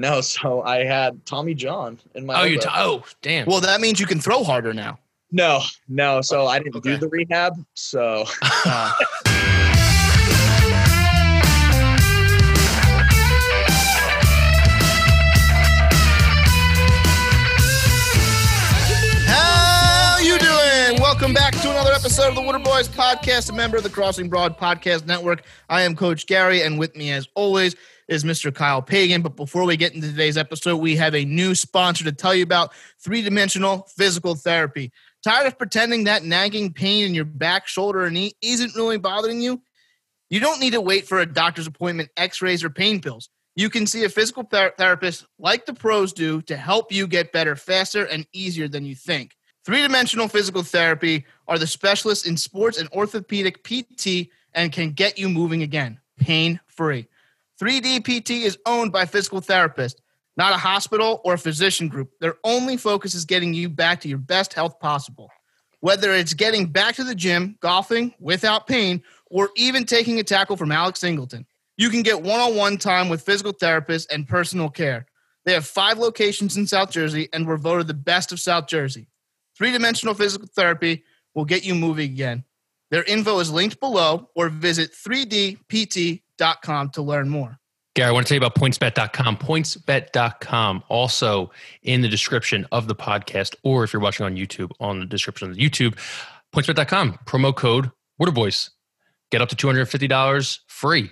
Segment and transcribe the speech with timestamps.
[0.00, 2.40] No, so I had Tommy John in my.
[2.40, 3.46] Oh, you t- oh damn.
[3.46, 4.98] Well, that means you can throw harder now.
[5.30, 6.22] no, no.
[6.22, 6.92] So I didn't Okay.
[6.92, 7.52] do the rehab.
[7.74, 8.92] So Uh,
[19.26, 21.00] How you doing?
[21.00, 24.28] Welcome back to another episode of the Water Boys Podcast, a member of the Crossing
[24.28, 25.44] Broad Podcast Network.
[25.68, 27.76] I am Coach Gary, and with me, as always,
[28.10, 28.52] is Mr.
[28.52, 29.22] Kyle Pagan.
[29.22, 32.42] But before we get into today's episode, we have a new sponsor to tell you
[32.42, 34.92] about three dimensional physical therapy.
[35.22, 39.40] Tired of pretending that nagging pain in your back, shoulder, or knee isn't really bothering
[39.40, 39.62] you?
[40.28, 43.28] You don't need to wait for a doctor's appointment, x rays, or pain pills.
[43.54, 47.32] You can see a physical ther- therapist like the pros do to help you get
[47.32, 49.36] better faster and easier than you think.
[49.64, 55.18] Three dimensional physical therapy are the specialists in sports and orthopedic PT and can get
[55.18, 57.06] you moving again, pain free.
[57.60, 59.96] 3D PT is owned by physical therapists,
[60.36, 62.10] not a hospital or a physician group.
[62.20, 65.30] Their only focus is getting you back to your best health possible.
[65.80, 70.56] Whether it's getting back to the gym, golfing without pain, or even taking a tackle
[70.56, 74.70] from Alex Singleton, you can get one on one time with physical therapists and personal
[74.70, 75.06] care.
[75.44, 79.06] They have five locations in South Jersey and were voted the best of South Jersey.
[79.56, 82.44] Three dimensional physical therapy will get you moving again.
[82.90, 86.20] Their info is linked below or visit 3dpt.com
[86.92, 87.58] to learn more.
[87.96, 89.36] Gary, I want to tell you about pointsbet.com.
[89.38, 91.50] Pointsbet.com also
[91.82, 95.50] in the description of the podcast, or if you're watching on YouTube, on the description
[95.50, 95.98] of the YouTube,
[96.54, 98.70] pointsbet.com, promo code Waterboys.
[99.30, 101.10] Get up to $250 free.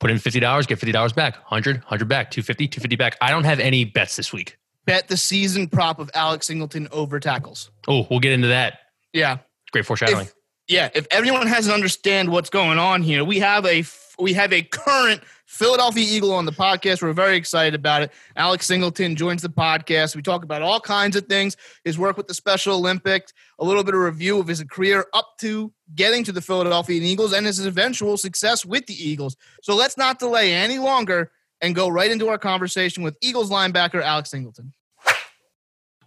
[0.00, 1.36] Put in $50, get $50 back.
[1.36, 2.30] 100, 100 back.
[2.30, 3.16] 250, 250 back.
[3.20, 4.58] I don't have any bets this week.
[4.84, 7.70] Bet the season prop of Alex Singleton over tackles.
[7.86, 8.80] Oh, we'll get into that.
[9.12, 9.38] Yeah.
[9.70, 10.26] Great foreshadowing.
[10.26, 10.34] If,
[10.66, 13.82] yeah, if everyone hasn't understand what's going on here, we have a
[14.22, 17.02] we have a current Philadelphia Eagle on the podcast.
[17.02, 18.12] We're very excited about it.
[18.36, 20.16] Alex Singleton joins the podcast.
[20.16, 23.84] We talk about all kinds of things: his work with the Special Olympics, a little
[23.84, 27.64] bit of review of his career up to getting to the Philadelphia Eagles, and his
[27.64, 29.36] eventual success with the Eagles.
[29.62, 34.02] So let's not delay any longer and go right into our conversation with Eagles linebacker
[34.02, 34.72] Alex Singleton.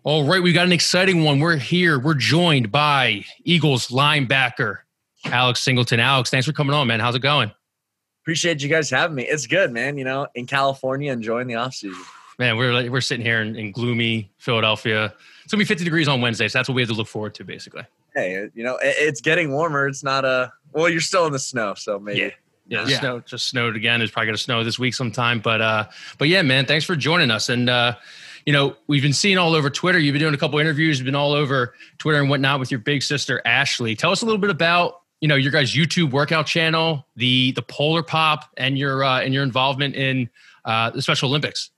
[0.03, 1.39] All right, we got an exciting one.
[1.39, 1.99] We're here.
[1.99, 4.79] We're joined by Eagles linebacker
[5.25, 5.99] Alex Singleton.
[5.99, 6.99] Alex, thanks for coming on, man.
[6.99, 7.51] How's it going?
[8.25, 9.21] Appreciate you guys having me.
[9.23, 9.99] It's good, man.
[9.99, 12.01] You know, in California, enjoying the off season.
[12.39, 15.13] Man, we're like, we're sitting here in, in gloomy Philadelphia.
[15.43, 17.35] It's gonna be 50 degrees on Wednesday, so that's what we have to look forward
[17.35, 17.83] to, basically.
[18.15, 19.87] Hey, you know, it, it's getting warmer.
[19.87, 20.89] It's not a well.
[20.89, 22.19] You're still in the snow, so maybe.
[22.19, 22.29] Yeah.
[22.67, 22.99] Yeah, Yeah.
[22.99, 24.01] snow just snowed again.
[24.01, 25.39] It's probably gonna snow this week sometime.
[25.39, 25.85] But uh,
[26.17, 27.47] but yeah, man, thanks for joining us.
[27.47, 27.95] And uh,
[28.47, 29.99] you know, we've been seeing all over Twitter.
[29.99, 30.97] You've been doing a couple interviews.
[30.97, 33.95] You've been all over Twitter and whatnot with your big sister Ashley.
[33.95, 37.61] Tell us a little bit about you know your guys' YouTube workout channel, the the
[37.61, 40.29] Polar Pop, and your uh, and your involvement in
[40.65, 41.71] uh, the Special Olympics.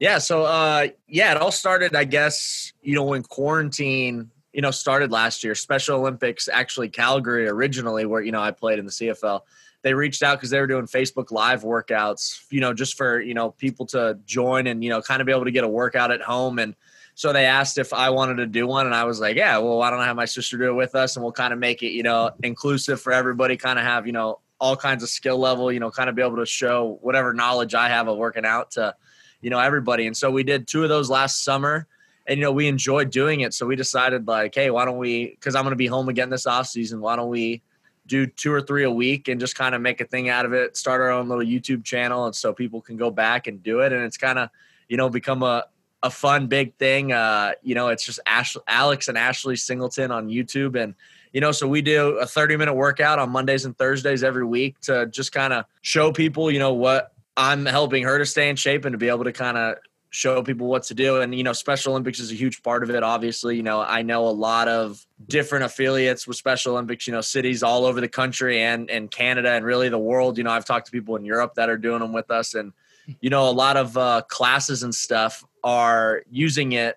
[0.00, 0.16] Yeah.
[0.16, 5.12] So, uh, yeah, it all started, I guess, you know, when quarantine, you know, started
[5.12, 5.54] last year.
[5.54, 9.42] Special Olympics, actually, Calgary originally, where you know I played in the CFL.
[9.82, 13.34] They reached out because they were doing Facebook Live workouts, you know, just for you
[13.34, 16.10] know people to join and you know kind of be able to get a workout
[16.10, 16.58] at home.
[16.58, 16.74] And
[17.20, 19.76] so they asked if I wanted to do one, and I was like, yeah, well,
[19.76, 21.82] why don't I have my sister do it with us, and we'll kind of make
[21.82, 23.58] it, you know, inclusive for everybody.
[23.58, 26.22] Kind of have you know all kinds of skill level, you know, kind of be
[26.22, 28.94] able to show whatever knowledge I have of working out to
[29.40, 31.86] you know everybody and so we did two of those last summer
[32.26, 35.30] and you know we enjoyed doing it so we decided like hey why don't we
[35.30, 37.62] because i'm going to be home again this off season why don't we
[38.06, 40.52] do two or three a week and just kind of make a thing out of
[40.52, 43.80] it start our own little youtube channel and so people can go back and do
[43.80, 44.50] it and it's kind of
[44.88, 45.64] you know become a
[46.02, 47.12] a fun big thing.
[47.12, 50.80] Uh you know it's just Ash- alex and ashley singleton on youtube.
[50.80, 50.94] And
[51.32, 54.78] you know so we do a 30 minute workout on mondays and thursdays every week
[54.80, 58.56] to just kind of show people you know what i'm helping her to stay in
[58.56, 59.76] shape and to be able to kind of
[60.10, 61.20] show people what to do.
[61.20, 63.56] And you know special olympics is a huge part of it obviously.
[63.56, 67.62] You know i know a lot of different affiliates with special olympics you know cities
[67.62, 70.36] all over the country and and canada and really the world.
[70.36, 72.54] You know i've talked to people in europe that are doing them with us.
[72.54, 72.72] And
[73.20, 76.96] you know a lot of uh, classes and stuff are using it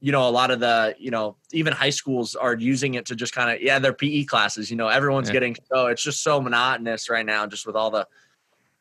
[0.00, 3.14] you know a lot of the you know even high schools are using it to
[3.14, 5.34] just kind of yeah their pe classes you know everyone's Yeah.
[5.34, 8.06] getting so it's just so monotonous right now just with all the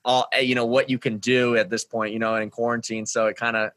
[0.05, 3.05] all eh, you know what you can do at this point you know in quarantine
[3.05, 3.71] so it kind of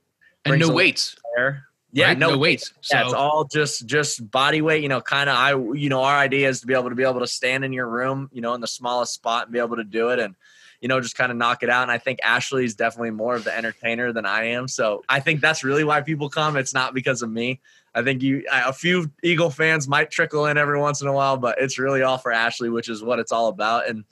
[0.44, 1.16] And no weights.
[1.34, 2.18] there yeah right?
[2.18, 2.72] no, weights.
[2.80, 6.02] So yeah, it's all just just body weight you know kind of i you know
[6.02, 8.40] our idea is to be able to be able to stand in your room you
[8.40, 10.34] know in the smallest spot and be able to do it and
[10.82, 13.34] you know just kind of knock it out and i think ashley is definitely more
[13.34, 16.56] of the entertainer than i am so i think that's really why people come.
[16.56, 17.60] It's not because of me.
[17.94, 21.36] I think you a few eagle fans might trickle in every once in a while
[21.36, 24.04] but it's really all for ashley which is what it's all about and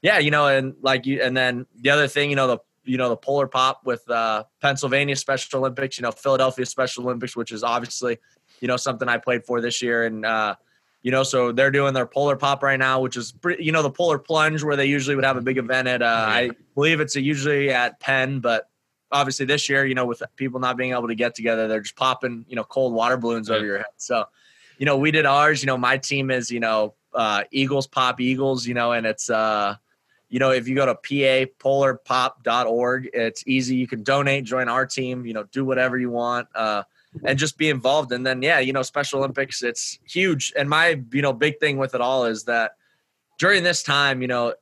[0.00, 2.98] yeah you know and like you and then the other thing you know the you
[2.98, 7.52] know the polar pop with uh, Pennsylvania Special Olympics, you know Philadelphia Special Olympics, which
[7.52, 8.18] is obviously
[8.60, 10.56] you know something I played for this year, and uh,
[11.02, 13.90] you know so they're doing their polar pop right now, which is you know the
[13.90, 16.02] polar plunge where they usually would have a big event at.
[16.02, 18.68] Uh, I believe it's usually at Penn, but
[19.10, 21.96] obviously this year, you know, with people not being able to get together, they're just
[21.96, 23.86] popping you know cold water balloons over your head.
[23.96, 24.26] So
[24.78, 25.62] you know we did ours.
[25.62, 29.28] You know my team is you know uh, Eagles Pop Eagles, you know, and it's
[29.28, 29.76] uh
[30.32, 33.76] you know, if you go to papolarpop.org, it's easy.
[33.76, 36.84] You can donate, join our team, you know, do whatever you want, uh,
[37.24, 38.12] and just be involved.
[38.12, 40.52] And then, yeah, you know, Special Olympics, it's huge.
[40.56, 42.72] And my, you know, big thing with it all is that
[43.38, 44.54] during this time, you know,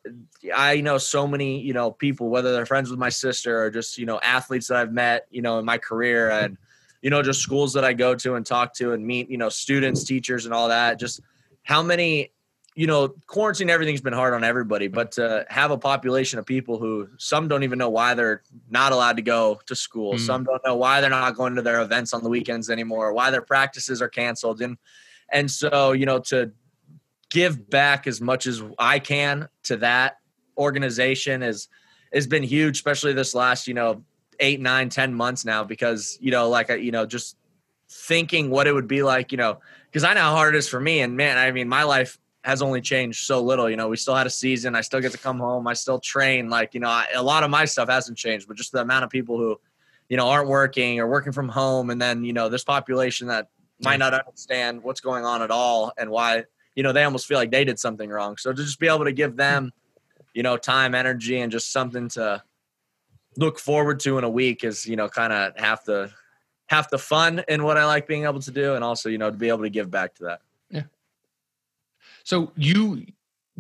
[0.54, 3.98] I know so many, you know, people, whether they're friends with my sister or just,
[3.98, 6.56] you know, athletes that I've met, you know, in my career and,
[7.02, 9.48] you know, just schools that I go to and talk to and meet, you know,
[9.48, 10.98] students, teachers, and all that.
[10.98, 11.20] Just
[11.62, 12.32] how many
[12.76, 16.78] you know, quarantine, everything's been hard on everybody, but to have a population of people
[16.78, 20.44] who some don't even know why they're not allowed to go to school, mm some
[20.44, 23.42] don't know why they're not going to their events on the weekends anymore, why their
[23.42, 24.62] practices are canceled.
[24.62, 24.78] And,
[25.32, 26.52] and so, you know, to
[27.28, 30.18] give back as much as I can to that
[30.56, 31.68] organization is,
[32.12, 34.04] has been huge, especially this last, you know,
[34.38, 37.36] eight, nine, ten months now, because, you know, like, you know, just
[37.88, 39.58] thinking what it would be like, you know,
[39.90, 41.00] because I know how hard it is for me.
[41.00, 43.68] And man, I mean, my life has only changed so little.
[43.68, 44.74] You know, we still had a season.
[44.74, 45.66] I still get to come home.
[45.66, 46.48] I still train.
[46.48, 49.04] Like, you know, I, a lot of my stuff hasn't changed, but just the amount
[49.04, 49.60] of people who,
[50.08, 51.90] you know, aren't working or working from home.
[51.90, 53.48] And then, you know, this population that
[53.82, 56.44] might not understand what's going on at all and why,
[56.74, 58.36] you know, they almost feel like they did something wrong.
[58.36, 59.36] So to just be able to give hmm.
[59.36, 59.72] them,
[60.34, 62.42] you know, time, energy, and just something to
[63.36, 66.10] look forward to in a week is, you know, kind of half the
[66.66, 69.30] half the fun in what I like being able to do, and also, you know,
[69.30, 70.40] to be able to give back to that.
[72.30, 73.06] So you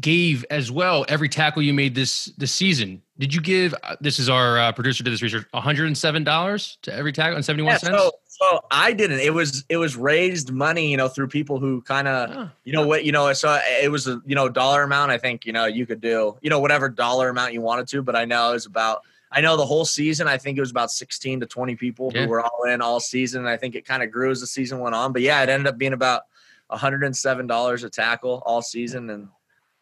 [0.00, 3.02] gave as well every tackle you made this this season.
[3.18, 3.74] Did you give?
[3.82, 5.44] Uh, this is our uh, producer did this research.
[5.50, 7.98] One hundred and seven dollars to every tackle and seventy one yeah, cents.
[7.98, 9.18] So, so I didn't.
[9.18, 12.50] It was it was raised money, you know, through people who kind of, oh.
[12.62, 13.32] you know, what you know.
[13.32, 15.10] So it was a you know dollar amount.
[15.10, 18.02] I think you know you could do you know whatever dollar amount you wanted to,
[18.02, 19.02] but I know it was about.
[19.32, 20.28] I know the whole season.
[20.28, 22.22] I think it was about sixteen to twenty people yeah.
[22.22, 23.40] who were all in all season.
[23.40, 25.12] And I think it kind of grew as the season went on.
[25.12, 26.22] But yeah, it ended up being about
[26.70, 29.28] $107 a tackle all season and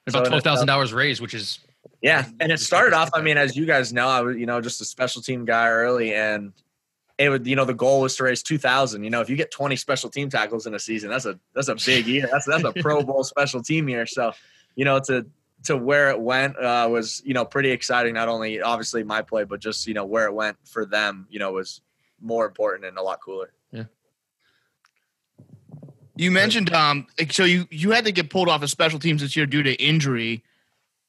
[0.09, 1.61] about twelve thousand dollars raised, which is
[2.01, 2.27] yeah.
[2.41, 3.11] And it started off.
[3.15, 5.69] I mean, as you guys know, I was you know just a special team guy
[5.69, 6.53] early, and
[7.19, 9.05] it would you know the goal was to raise two thousand.
[9.05, 11.69] You know, if you get twenty special team tackles in a season, that's a that's
[11.69, 12.29] a big year.
[12.31, 14.07] That's that's a Pro Bowl special team year.
[14.07, 14.33] So
[14.75, 15.27] you know to
[15.65, 18.15] to where it went uh, was you know pretty exciting.
[18.15, 21.27] Not only obviously my play, but just you know where it went for them.
[21.31, 21.81] You know was
[22.21, 23.53] more important and a lot cooler.
[23.73, 23.85] Yeah.
[26.19, 29.37] You mentioned um, so you you had to get pulled off of special teams this
[29.37, 30.43] year due to injury.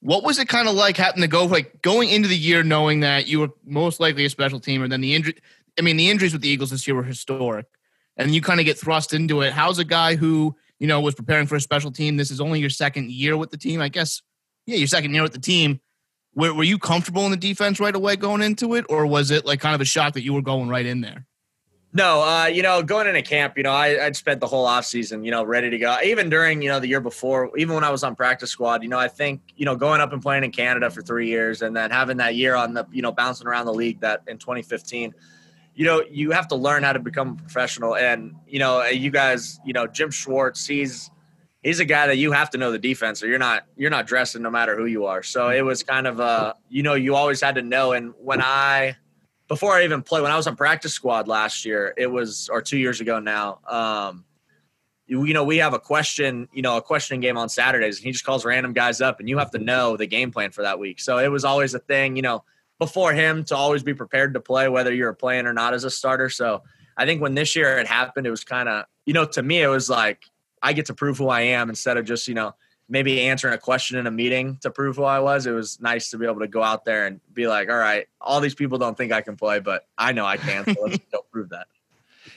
[0.02, 3.00] What was it kind of like having to go like going into the year knowing
[3.00, 4.88] that you were most likely a special teamer?
[4.88, 5.34] Then the injury,
[5.80, 7.66] I mean, the injuries with the Eagles this year were historic,
[8.18, 9.52] and you kind of get thrust into it.
[9.52, 12.16] How's a guy who you know was preparing for a special team?
[12.16, 14.22] This is only your second year with the team, I guess.
[14.68, 15.82] Yeah, your second year with the team.
[16.36, 19.44] Were, were you comfortable in the defense right away going into it, or was it
[19.44, 21.26] like kind of a shock that you were going right in there?
[21.92, 24.86] No, uh, you know, going into camp, you know, I, I'd spent the whole off
[24.86, 25.98] season, you know, ready to go.
[26.04, 28.90] Even during, you know, the year before, even when I was on practice squad, you
[28.90, 31.76] know, I think, you know, going up and playing in Canada for three years and
[31.76, 35.16] then having that year on the, you know, bouncing around the league that in 2015,
[35.74, 37.96] you know, you have to learn how to become a professional.
[37.96, 41.10] And, you know, you guys, you know, Jim Schwartz, he's,
[41.64, 44.06] he's a guy that you have to know the defense or you're not, you're not
[44.06, 45.24] dressing no matter who you are.
[45.24, 47.94] So it was kind of, uh, you know, you always had to know.
[47.94, 48.96] And when I,
[49.50, 52.62] before I even play, when I was on practice squad last year, it was or
[52.62, 53.60] two years ago now.
[53.68, 54.24] Um,
[55.08, 58.06] you, you know, we have a question, you know, a questioning game on Saturdays, and
[58.06, 60.62] he just calls random guys up, and you have to know the game plan for
[60.62, 61.00] that week.
[61.00, 62.44] So it was always a thing, you know,
[62.78, 65.90] before him to always be prepared to play, whether you're playing or not as a
[65.90, 66.30] starter.
[66.30, 66.62] So
[66.96, 69.62] I think when this year it happened, it was kind of, you know, to me,
[69.64, 70.24] it was like
[70.62, 72.54] I get to prove who I am instead of just, you know,
[72.90, 75.46] maybe answering a question in a meeting to prove who I was.
[75.46, 78.08] It was nice to be able to go out there and be like, all right,
[78.20, 80.66] all these people don't think I can play, but I know I can.
[80.66, 81.68] So let's go prove that.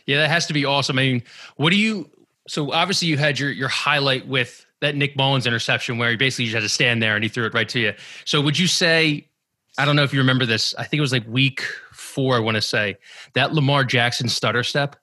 [0.07, 0.99] Yeah, that has to be awesome.
[0.99, 1.23] I mean,
[1.57, 2.11] what do you
[2.49, 6.47] so obviously you had your your highlight with that Nick Mullens interception where he basically
[6.47, 7.93] just had to stand there and he threw it right to you.
[8.25, 9.29] So would you say
[9.79, 10.75] I don't know if you remember this.
[10.77, 12.97] I think it was like week four, I want to say,
[13.35, 14.97] that Lamar Jackson stutter step.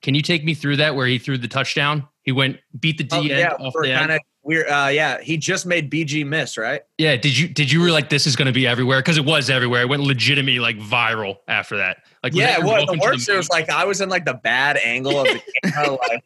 [0.00, 2.08] Can you take me through that where he threw the touchdown?
[2.22, 5.20] He went beat the oh, D oh, yeah, off the kind of we're uh yeah,
[5.20, 6.82] he just made BG miss, right?
[6.98, 7.16] Yeah.
[7.16, 8.98] Did you did you like this is gonna be everywhere?
[8.98, 9.82] Because it was everywhere.
[9.82, 11.98] It went legitimately like viral after that.
[12.22, 15.20] Like yeah, well the worst it was like I was in like the bad angle
[15.20, 16.24] of the camera, like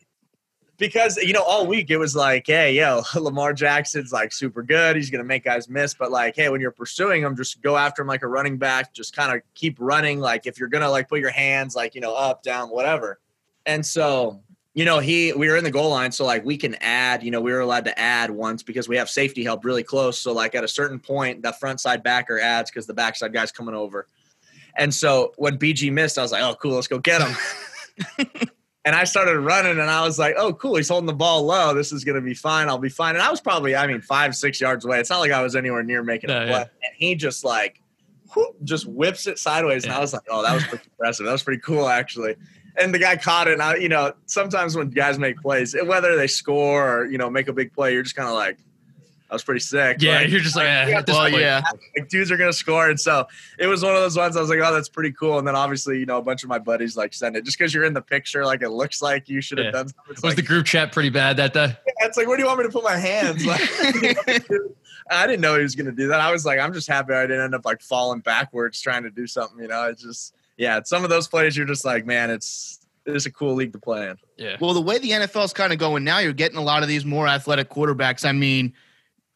[0.78, 4.96] because you know all week it was like, hey, yo, Lamar Jackson's like super good.
[4.96, 8.02] He's gonna make guys miss, but like, hey, when you're pursuing him, just go after
[8.02, 8.94] him like a running back.
[8.94, 10.20] Just kind of keep running.
[10.20, 13.20] Like if you're gonna like put your hands like you know up, down, whatever.
[13.64, 14.42] And so
[14.76, 17.24] you know he we were in the goal line, so like we can add.
[17.24, 20.20] You know we were allowed to add once because we have safety help really close.
[20.20, 23.50] So like at a certain point, the front side backer adds because the backside guy's
[23.50, 24.06] coming over.
[24.76, 27.36] And so when BG missed, I was like, oh cool, let's go get him.
[28.86, 30.76] And I started running and I was like, oh, cool.
[30.76, 31.74] He's holding the ball low.
[31.74, 32.68] This is to be fine.
[32.68, 33.16] I'll be fine.
[33.16, 35.00] And I was probably, I mean, five, six yards away.
[35.00, 36.50] It's not like I was anywhere near making No, a play.
[36.50, 36.60] yeah.
[36.60, 37.82] And he just like,
[38.32, 39.82] whoop, just whips it sideways.
[39.82, 41.26] And I was like, oh, that was pretty impressive.
[41.26, 42.36] That was pretty cool, actually.
[42.78, 43.54] And the guy caught it.
[43.54, 47.30] And I, you know, sometimes when guys make plays, whether they score or, you know,
[47.30, 48.58] make a big play, you're just kind of like,
[49.28, 49.96] that was pretty sick.
[50.00, 51.60] Yeah, Like, you're just like, eh, yeah, well, yeah.
[51.96, 53.26] like dudes are gonna score, and so
[53.58, 54.36] it was one of those ones.
[54.36, 55.38] I was like, oh, that's pretty cool.
[55.40, 57.74] And then obviously, you know, a bunch of my buddies like send it just because
[57.74, 58.44] you're in the picture.
[58.44, 59.70] Like it looks like you should have Yeah.
[59.72, 60.04] done something.
[60.12, 61.76] It's Was like, the group chat pretty bad that day?
[61.88, 63.44] Yeah, it's like, where do you want me to put my hands?
[63.44, 63.60] Like,
[65.10, 66.20] I didn't know he was gonna do that.
[66.20, 69.10] I was like, I'm just happy I didn't end up like falling backwards trying to
[69.10, 69.58] do something.
[69.58, 70.80] You know, it's just yeah.
[70.84, 74.08] Some of those plays, you're just like, man, it's it's a cool league to play
[74.08, 74.16] in.
[74.36, 74.56] Yeah.
[74.60, 76.88] Well, the way the NFL is kind of going now, you're getting a lot of
[76.88, 78.28] these more athletic quarterbacks.
[78.28, 78.72] I mean,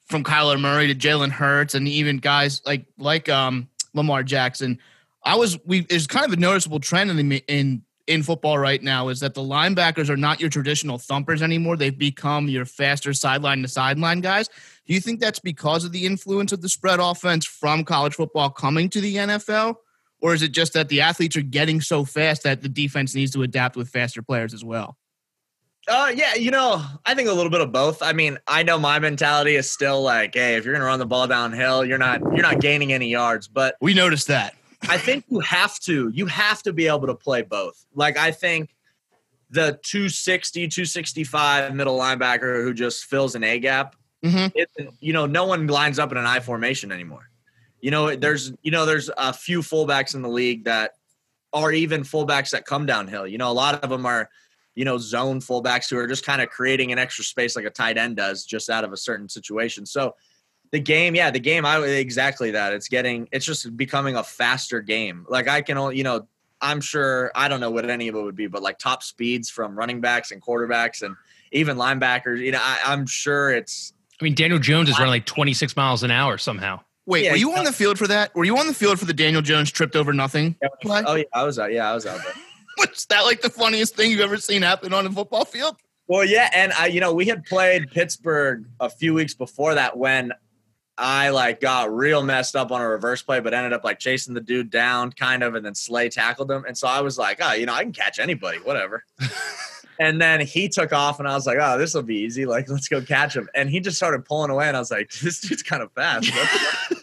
[0.06, 4.78] from Kyler Murray to Jalen Hurts, and even guys like like um, Lamar Jackson.
[5.22, 8.82] I was we there's kind of a noticeable trend in the in in football right
[8.82, 11.76] now is that the linebackers are not your traditional thumpers anymore.
[11.76, 14.48] They've become your faster sideline to sideline guys.
[14.86, 18.50] Do you think that's because of the influence of the spread offense from college football
[18.50, 19.76] coming to the NFL?
[20.20, 23.32] Or is it just that the athletes are getting so fast that the defense needs
[23.32, 24.96] to adapt with faster players as well?
[25.88, 28.02] Uh, yeah, you know, I think a little bit of both.
[28.02, 31.06] I mean, I know my mentality is still like, hey, if you're gonna run the
[31.06, 33.48] ball downhill, you're not you're not gaining any yards.
[33.48, 34.54] But We noticed that.
[34.88, 36.10] I think you have to.
[36.10, 37.86] You have to be able to play both.
[37.94, 38.74] Like I think
[39.50, 44.52] the 260, 265 middle linebacker who just fills an A gap, Mhm.
[44.54, 44.68] it,
[45.00, 47.30] you know, no one lines up in an I formation anymore.
[47.80, 50.92] You know, there's you know, there's a few fullbacks in the league that
[51.52, 53.26] are even fullbacks that come downhill.
[53.26, 54.30] You know, a lot of them are,
[54.74, 57.70] you know, zone fullbacks who are just kind of creating an extra space like a
[57.70, 59.84] tight end does just out of a certain situation.
[59.86, 60.14] So
[60.70, 62.72] the game, yeah, the game, I exactly that.
[62.72, 65.26] It's getting, it's just becoming a faster game.
[65.28, 66.28] Like I can only, you know,
[66.60, 69.50] I'm sure I don't know what any of it would be, but like top speeds
[69.50, 71.16] from running backs and quarterbacks and
[71.52, 72.38] even linebackers.
[72.38, 76.02] You know, I, I'm sure it's I mean, Daniel Jones is running like 26 miles
[76.02, 76.80] an hour somehow.
[77.10, 78.34] Wait, Yeah, were you on the field for that?
[78.36, 81.02] Were you on the field for the Daniel Jones tripped over nothing play?
[81.04, 81.72] oh yeah, I was out.
[81.72, 82.34] Yeah, I was out there.
[82.78, 85.76] Was that like the funniest thing you've ever seen happen on a football field?
[86.06, 89.98] Well, yeah, and I, you know, we had played Pittsburgh a few weeks before that
[89.98, 90.32] when
[90.96, 94.34] I like got real messed up on a reverse play, but ended up like chasing
[94.34, 97.38] the dude down, kind of, and then Slay tackled him, and so I was like,
[97.42, 99.04] oh, you know, I can catch anybody, whatever.
[100.00, 102.68] and then he took off, and I was like, oh, this will be easy, like
[102.68, 105.40] let's go catch him, and he just started pulling away, and I was like, this
[105.40, 106.30] dude's kind of fast.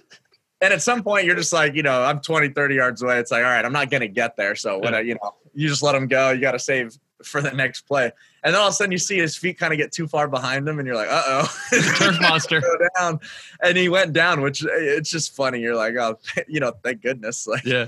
[0.61, 3.19] and at some point, you're just like, you know, I'm 20, 30 yards away.
[3.19, 5.83] It's like, all right, I'm not gonna get there, so what, you know, you just
[5.83, 6.31] let him go.
[6.31, 8.11] You got to save for the next play.
[8.43, 10.27] And then all of a sudden you see his feet kind of get too far
[10.27, 11.57] behind him and you're like, uh oh.
[11.97, 12.61] Turf monster.
[12.61, 13.19] go down.
[13.63, 15.59] And he went down, which uh, it's just funny.
[15.59, 17.47] You're like, oh, you know, thank goodness.
[17.57, 17.87] Like, Yeah.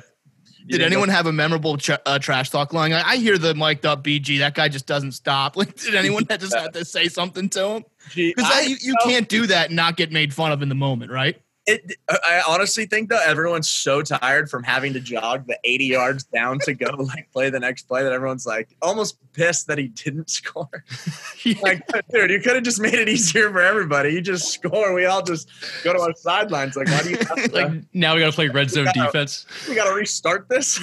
[0.68, 2.92] Did anyone have a memorable tra- uh, trash talk line?
[2.94, 4.40] I, I hear the mic'd up BG.
[4.40, 5.58] That guy just doesn't stop.
[5.58, 7.86] Like, did anyone just have to say something to him?
[8.14, 11.12] Because you, you can't do that and not get made fun of in the moment,
[11.12, 11.42] right?
[11.70, 16.24] It, I honestly think though everyone's so tired from having to jog the 80 yards
[16.24, 19.88] down to go like play the next play that everyone's like almost pissed that he
[19.90, 20.70] didn't score.
[21.62, 24.12] like, dude, you could have just made it easier for everybody.
[24.14, 24.94] You just score.
[24.94, 25.50] We all just
[25.84, 26.76] go to our sidelines.
[26.76, 29.06] Like, why do you have to, Like now we got to play red zone Yeah.
[29.06, 29.46] defense.
[29.68, 30.80] we got to restart this?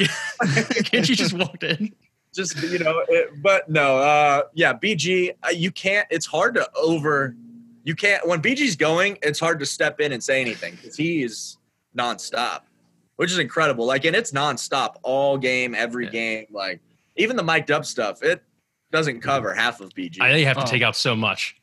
[0.85, 1.95] Can't you just walk in?
[2.35, 6.69] just you know it, but no uh yeah bg uh, you can't it's hard to
[6.77, 7.35] over
[7.87, 11.23] you can't when bg's going it's hard to step in and say anything because he
[11.23, 11.57] is
[11.97, 12.63] nonstop
[13.15, 16.11] which is incredible like and it's nonstop all game every Yeah.
[16.11, 16.81] game like
[17.17, 18.43] even the mic'd up stuff it
[18.93, 19.23] doesn't mm-hmm.
[19.23, 20.67] cover half of bg I they have to Oh.
[20.67, 21.57] take out so much.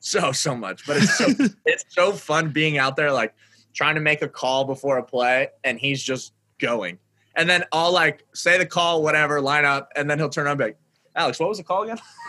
[0.00, 1.26] so so much but it's so
[1.64, 3.32] it's so fun being out there like
[3.72, 6.98] trying to make a call before a play and he's just going
[7.36, 10.52] and then i'll like say the call whatever line up and then he'll turn on
[10.52, 10.78] and be like
[11.14, 11.98] alex what was the call again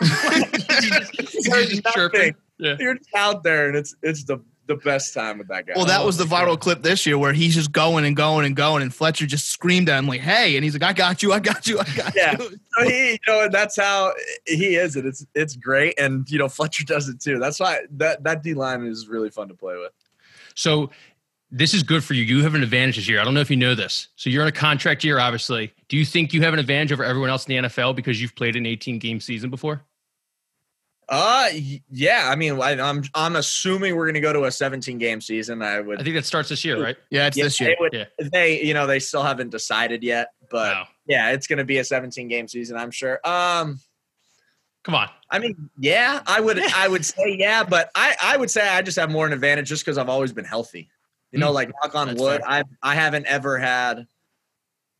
[1.12, 2.34] He's There's just chirping.
[2.62, 2.76] Yeah.
[2.78, 4.38] you're just out there and it's it's the
[4.68, 7.04] the best time with that guy Well, that Oh was the my viral clip this
[7.04, 10.06] year where he's just going and going and going, and Fletcher just screamed at him
[10.06, 12.36] like, "Hey!" And he's like, "I got you, I got you, I got Yeah.
[12.38, 14.12] you." So he you know and that's how
[14.46, 17.80] he is it it's it's great and you know fletcher does it too that's why
[17.90, 19.92] that that d line is really fun to play with
[20.54, 20.90] So
[21.50, 22.22] this is good for you.
[22.22, 23.20] You have an advantage this year.
[23.20, 24.08] I don't know if you know this.
[24.16, 25.74] So you're in a contract year, obviously.
[25.88, 28.34] Do you think you have an advantage over everyone else in the NFL because you've
[28.34, 29.82] played an 18 game season before?
[31.08, 31.48] Uh,
[31.90, 32.28] yeah.
[32.30, 35.60] I mean, I, I'm I'm assuming we're going to go to a 17 game season.
[35.62, 36.00] I would.
[36.00, 36.96] I think that starts this year, right?
[37.10, 37.70] Yeah, it's yeah, this year.
[37.70, 38.28] They, would, Yeah.
[38.32, 40.86] they, you know, they still haven't decided yet, but Wow.
[41.06, 42.76] yeah, it's going to be a 17 game season.
[42.76, 43.20] I'm sure.
[43.24, 43.80] Um,
[44.84, 45.08] Come on.
[45.30, 48.82] I mean, yeah, I would, I would say yeah, but I, I would say I
[48.82, 50.88] just have more an advantage just because I've always been healthy.
[51.30, 51.54] You know, Mm.
[51.54, 52.50] like knock on That's wood, fair.
[52.50, 54.06] I, I haven't ever had.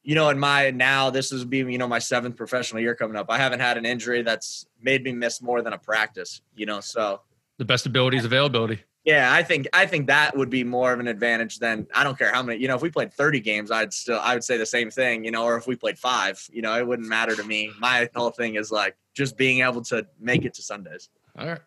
[0.03, 3.17] You know, in my now, this is being you know my seventh professional year coming
[3.17, 3.27] up.
[3.29, 6.41] I haven't had an injury that's made me miss more than a practice.
[6.57, 7.21] You know, so
[7.59, 8.81] The best ability is availability.
[9.05, 12.19] yeah, I think I think that would be more of an advantage than I don't
[12.19, 12.61] care how many.
[12.61, 15.25] You know, if we played 30 games, I'd still I would say the same thing.
[15.25, 17.71] You know, or if we played five, you know, it wouldn't matter to me.
[17.79, 21.11] My whole thing is like just being able to make it to Sundays.
[21.39, 21.61] All right.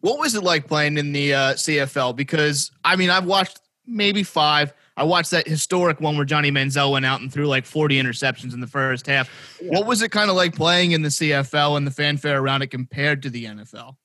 [0.00, 2.16] What was it like playing in the uh, CFL?
[2.16, 4.72] Because I mean, I've watched maybe five.
[5.00, 8.52] I watched that historic one where Johnny Manziel went out and threw like 40 interceptions
[8.52, 9.30] in the first half.
[9.62, 12.66] What was it kind of like playing in the CFL and the fanfare around it
[12.66, 13.96] compared to the NFL?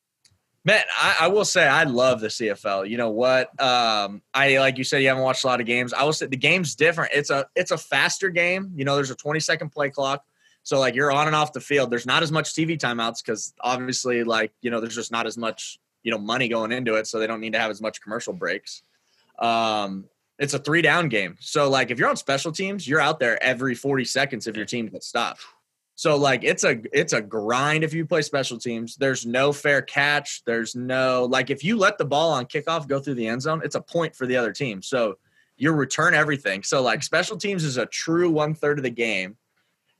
[0.64, 2.90] Man, I, I will say I love the CFL.
[2.90, 3.50] You know what?
[3.62, 5.92] Um, I like you said you haven't watched a lot of games.
[5.92, 7.12] I will say the game's different.
[7.14, 8.72] It's a it's a faster game.
[8.74, 10.24] You know, there's a 20 second play clock.
[10.64, 11.92] So like you're on and off the field.
[11.92, 15.38] There's not as much TV timeouts because obviously like you know there's just not as
[15.38, 18.02] much you know money going into it, so they don't need to have as much
[18.02, 18.82] commercial breaks.
[19.38, 20.06] Um,
[20.38, 21.38] it's a three down game.
[21.39, 24.65] So like if you're on special teams, you're out there every 40 seconds if your
[24.65, 25.42] team gets stopped.
[25.96, 28.98] So like it's a it's a grind if you play special teams.
[28.98, 30.44] There's no fair catch.
[30.44, 33.62] There's no like if you let the ball on kickoff go through the end zone,
[33.63, 34.82] it's a point for the other team.
[34.82, 35.18] So
[35.56, 36.63] you return everything.
[36.63, 39.38] So like special teams is a true one third of the game.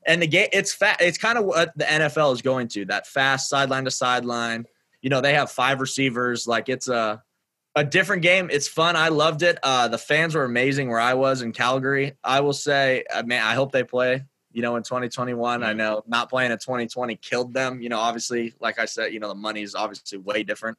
[0.06, 3.08] And the game it's fat it's kind of what the NFL is going to, that
[3.08, 4.66] fast sideline to sideline.
[5.02, 6.46] You know, they have five receivers.
[6.46, 7.24] Like it's a
[7.76, 8.50] a different game.
[8.52, 8.96] It's fun.
[8.96, 9.60] I loved it.
[9.62, 12.14] Uh, the fans were amazing where I was in Calgary.
[12.24, 14.24] I will say, uh, man, I hope they play.
[14.52, 17.82] You know, in 2021, I know not playing in 2020 killed them.
[17.82, 20.78] You know, obviously, like I said, you know, the money is obviously way different.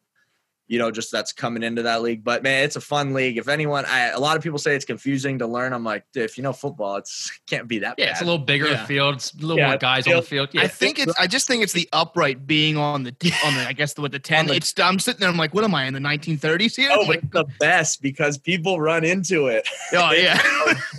[0.68, 2.24] You know, just that's coming into that league.
[2.24, 3.38] But man, it's a fun league.
[3.38, 5.72] If anyone, I, a lot of people say it's confusing to learn.
[5.72, 8.10] I'm like, if you know football, it's can't be that Yeah, bad.
[8.12, 8.84] it's a little bigger Yeah.
[8.84, 9.14] field.
[9.14, 10.48] It's a little Yeah, more guys on the field.
[10.52, 10.62] Yeah.
[10.62, 11.14] I think it's.
[11.18, 13.10] I just think it's the upright being on the
[13.44, 13.64] on the.
[13.68, 14.46] I guess the, with the ten.
[14.48, 14.74] The- it's.
[14.80, 15.28] I'm sitting there.
[15.28, 16.90] I'm like, what am I in the 1930s here?
[16.92, 19.68] Oh, like, it's the best because people run into it.
[19.92, 20.40] oh yeah.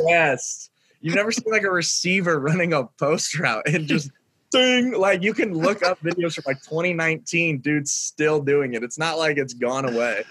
[0.08, 0.72] best.
[1.02, 4.10] You've never seen like a receiver running a post route and just
[4.52, 4.94] ding.
[4.94, 8.84] Like you can look up videos from like 2019, dude's still doing it.
[8.84, 10.24] It's not like it's gone away.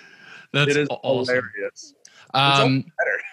[0.52, 1.34] That's it is awesome.
[1.34, 1.94] hilarious.
[2.34, 2.84] Um,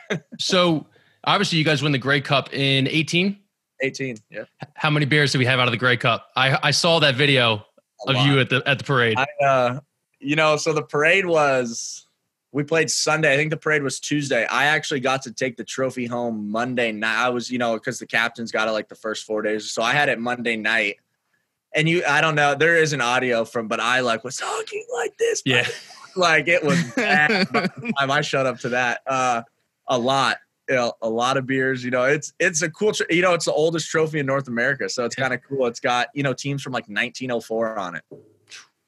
[0.40, 0.86] so
[1.24, 3.38] obviously, you guys win the Grey Cup in 18.
[3.82, 4.18] 18.
[4.30, 4.44] Yeah.
[4.76, 6.30] How many beers do we have out of the Grey Cup?
[6.36, 7.66] I I saw that video
[8.08, 8.28] a of lot.
[8.28, 9.18] you at the at the parade.
[9.18, 9.80] I, uh,
[10.20, 12.08] you know, so the parade was,
[12.54, 13.34] we played Sunday.
[13.34, 14.46] I think the parade was Tuesday.
[14.46, 17.26] I actually got to take the trophy home Monday night.
[17.26, 19.72] I was, you know, because the captains got it like the first four days.
[19.72, 20.98] So I had it Monday night.
[21.76, 24.86] And you, I don't know, there is an audio from, but I like was talking
[24.94, 25.42] like this.
[25.46, 25.68] yeah,
[26.16, 27.52] Like it was bad.
[27.52, 29.02] by the time I shut up to that.
[29.08, 29.42] Uh,
[29.88, 30.38] a lot.
[30.70, 31.84] You know, a lot of beers.
[31.84, 32.94] You know, it's it's a cool.
[32.94, 35.66] Tr- you know, it's the oldest trophy in North America, so it's kind of cool.
[35.66, 38.04] It's got you know teams from like 1904 on it.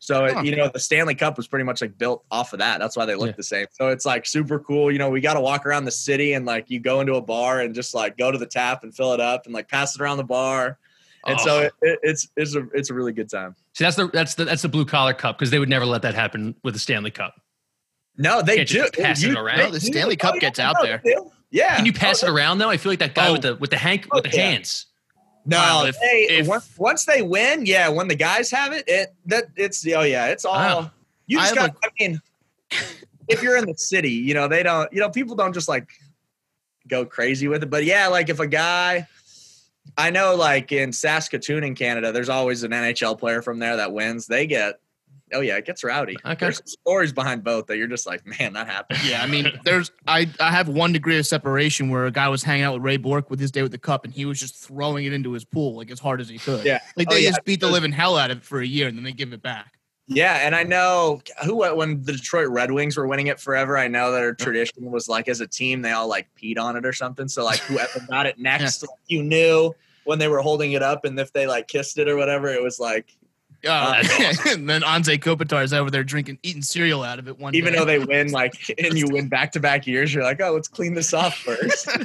[0.05, 0.39] So Huh.
[0.41, 2.79] it, you know, the Stanley Cup was pretty much like built off of that.
[2.79, 3.33] That's why they look Yeah.
[3.37, 3.65] the same.
[3.71, 4.91] So it's like super cool.
[4.91, 7.21] You know, we got to walk around the city and like you go into a
[7.21, 9.95] bar and just like go to the tap and fill it up and like pass
[9.95, 10.77] it around the bar.
[11.27, 11.59] And so Oh.
[11.61, 13.55] it, it, it's it's a it's a really good time.
[13.73, 16.03] see that's the that's the that's the blue collar cup because they would never let
[16.03, 17.33] that happen with the Stanley Cup.
[18.17, 18.73] No, they Can't do.
[18.75, 19.57] just pass it around.
[19.57, 19.87] they No, the do.
[19.87, 21.01] Stanley oh, Cup Oh, gets yeah, out no, there.
[21.51, 21.75] Yeah.
[21.77, 22.69] Can you pass Oh, it around though?
[22.69, 23.33] I feel like that guy Oh.
[23.33, 24.51] with the with the hank oh, with the yeah.
[25.45, 27.87] No, if- they, if- once, once they win, yeah.
[27.89, 30.55] When the guys have it, it that it's oh yeah, it's all.
[31.27, 31.75] You just got.
[31.83, 32.21] I mean,
[33.27, 34.91] if you're in the city, you know they don't.
[34.91, 35.89] You know people don't just like
[36.87, 37.69] go crazy with it.
[37.69, 39.07] But yeah, like if a guy,
[39.97, 43.91] I know, like in Saskatoon in Canada, there's always an NHL player from there that
[43.93, 44.27] wins.
[44.27, 44.79] They get.
[45.35, 46.15] Oh yeah, it gets rowdy.
[46.25, 46.35] Okay.
[46.39, 48.99] There's stories behind both that you're just like, man, that happened.
[49.05, 52.43] Yeah, I mean, there's I I have one degree of separation where a guy was
[52.43, 54.55] hanging out with Ray Bourque with his day with the cup, and he was just
[54.55, 56.65] throwing it into his pool like as hard as he could.
[56.65, 56.79] Yeah.
[56.95, 57.29] like Oh, they yeah.
[57.29, 59.33] just beat the living hell out of it for a year, and then they give
[59.33, 59.75] it back.
[60.07, 63.77] Yeah, and I know who when the Detroit Red Wings were winning it forever.
[63.77, 66.75] I know that our tradition was like as a team they all like peed on
[66.75, 67.27] it or something.
[67.27, 71.05] So like whoever got it next, like, you knew when they were holding it up,
[71.05, 73.17] and if they like kissed it or whatever, it was like
[73.65, 77.39] Uh, that's and then Anze Kopitar is over there drinking, eating cereal out of it
[77.39, 77.79] one even day.
[77.79, 80.67] though they win like and you win back to back years, you're like, oh, let's
[80.67, 81.89] clean this off first.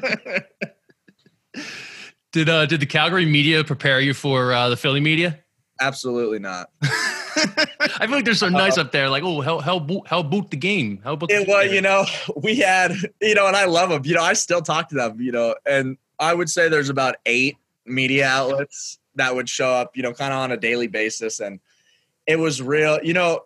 [2.33, 5.41] Did uh did the Calgary media prepare you for uh, the Philly media?
[5.81, 6.71] Absolutely not.
[6.81, 9.11] I feel like they're so nice up there.
[9.11, 11.01] Like, oh, hell, hell, boot, hell, boot the game.
[11.03, 12.05] How about It was, you know,
[12.37, 14.03] we had, you know, and I love them.
[14.05, 17.17] You know, I still talk to them, you know, and I would say there's about
[17.27, 21.41] eight media outlets that would show up, you know, kind of on a daily basis.
[21.41, 21.61] And
[22.27, 22.99] it was real.
[23.03, 23.41] You know,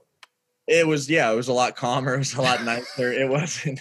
[0.66, 2.14] it was yeah, it was a lot calmer.
[2.14, 3.12] It was a lot nicer.
[3.12, 3.80] it wasn't.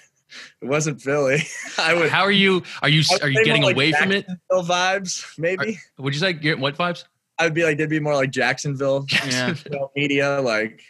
[0.62, 1.44] It wasn't Philly.
[1.78, 2.10] I would.
[2.10, 2.64] How are you?
[2.82, 4.26] Are you are you getting like away from it?
[4.52, 5.78] Vibes, maybe.
[6.00, 7.04] Would you say get what vibes?
[7.40, 9.54] I'd be like, it'd be more like Jacksonville Yeah.
[9.96, 10.82] media, like,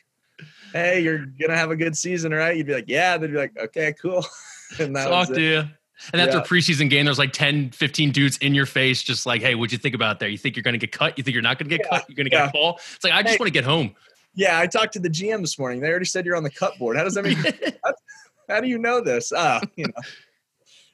[0.73, 2.55] hey, you're gonna have a good season, right?
[2.55, 3.17] You'd be like, yeah.
[3.17, 4.25] They'd be like, okay, cool.
[4.79, 5.39] And that was Talk it.
[5.39, 5.63] to you.
[6.11, 6.43] And after Yeah.
[6.43, 9.71] a preseason game, there's like 10, 15 dudes in your face, just like, hey, what'd
[9.71, 10.27] you think about there?
[10.29, 11.17] You think you're going to get cut?
[11.17, 12.09] You think you're not going to get Yeah, cut?
[12.09, 12.49] You're going to get yeah.
[12.49, 12.79] a call?
[12.95, 13.37] It's like, I just Hey.
[13.39, 13.95] want to get home.
[14.35, 15.79] Yeah, I talked to the GM this morning.
[15.79, 16.97] They already said you're on the cut board.
[16.97, 17.37] How does that mean?
[18.49, 19.31] How do you know this?
[19.35, 19.93] Ah, you know.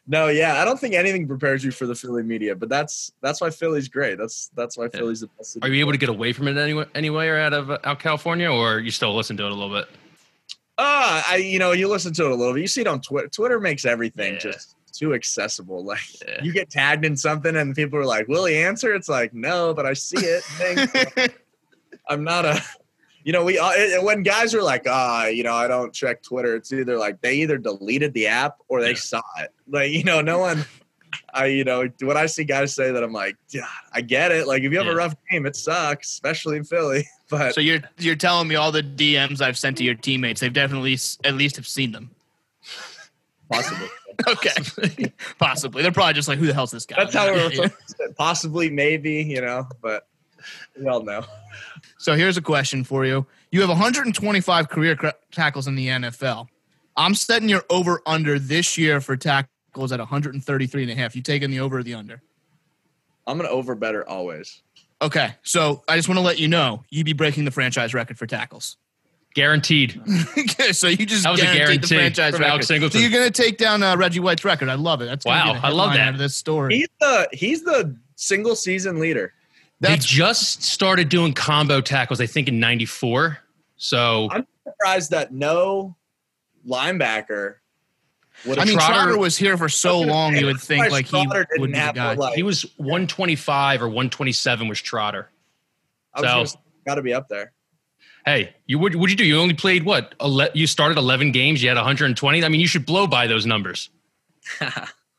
[0.08, 3.40] No, yeah, I don't think anything prepares you for the Philly media, but that's that's
[3.42, 4.18] why Philly's great.
[4.18, 4.90] That's that's why.
[4.90, 5.58] Philly's the best.
[5.62, 8.00] Are you able to get away from it anyway, anyway or out of uh, out
[8.00, 9.88] California, or you still listen to it a little bit?
[10.78, 12.62] Ah, I you know you listen to it a little bit.
[12.62, 13.28] You see it on Twitter.
[13.28, 14.40] Twitter makes everything Yeah.
[14.40, 15.84] just too accessible.
[15.86, 16.44] Like Yeah.
[16.44, 19.74] you get tagged in something and people are like, "Will he answer?" It's like, no,
[19.74, 21.32] but I see it.
[22.10, 22.62] I'm not a.
[23.24, 26.56] You know, we uh, when guys are like, ah, you know, I don't check Twitter.
[26.56, 28.96] It's either like they either deleted the app or they Yeah.
[28.96, 29.50] saw it.
[29.68, 30.66] Like you know, no one.
[31.34, 34.48] I you know when I see guys say that, I'm like, yeah, I get it.
[34.48, 34.94] Like if you have Yeah.
[34.94, 37.06] a rough game, it sucks, especially in Philly.
[37.30, 40.52] But So you're you're telling me all the DMs I've sent to your teammates, they've
[40.54, 42.10] definitely at least have seen them.
[43.52, 43.88] possibly.
[44.28, 45.82] Okay, possibly.
[45.82, 46.96] They're probably just like, who the hell's this guy?
[47.00, 47.70] That's how Yeah, we're yeah.
[48.18, 50.08] possibly, maybe, you know, but
[50.78, 51.24] we all know.
[51.98, 53.26] So here's a question for you.
[53.52, 56.48] You have 125 career cra- tackles in the NFL.
[56.96, 61.16] I'm setting your over under this year for tackles at 133 and a half.
[61.16, 62.22] You taking the over or the under?
[63.26, 64.64] I'm gonna over better always.
[65.02, 68.18] Okay, so I just want to let you know you'd be breaking the franchise record
[68.18, 68.76] for tackles.
[69.36, 69.92] Guaranteed.
[70.72, 72.52] so you just That was a guaranteed the guarantee franchise from record.
[72.52, 73.00] Alex Singleton.
[73.00, 74.70] So you're going to take down uh, Reggie White's record.
[74.70, 75.06] I love it.
[75.06, 76.00] That's Wow, be I love that.
[76.08, 76.76] Out of this story.
[76.78, 79.34] He's the he's the single season leader.
[79.82, 83.38] They That's just started doing combo tackles, I think, in '94.
[83.78, 85.96] So I'm surprised that no
[86.68, 87.56] linebacker
[88.46, 90.36] would I mean, Trotter- Trotter, was here for so I was gonna long.
[90.38, 92.14] You would think like he Trotter didn't would be the have guy.
[92.16, 95.30] like- he was 125 or 127 was Trotter.
[96.14, 97.54] I was So- gotta be up there.
[98.30, 99.26] Hey, you would what'd you do?
[99.26, 100.14] You only played what?
[100.20, 101.64] Ele- you started 11 games.
[101.64, 102.44] You had 120.
[102.44, 103.90] I mean, you should blow by those numbers.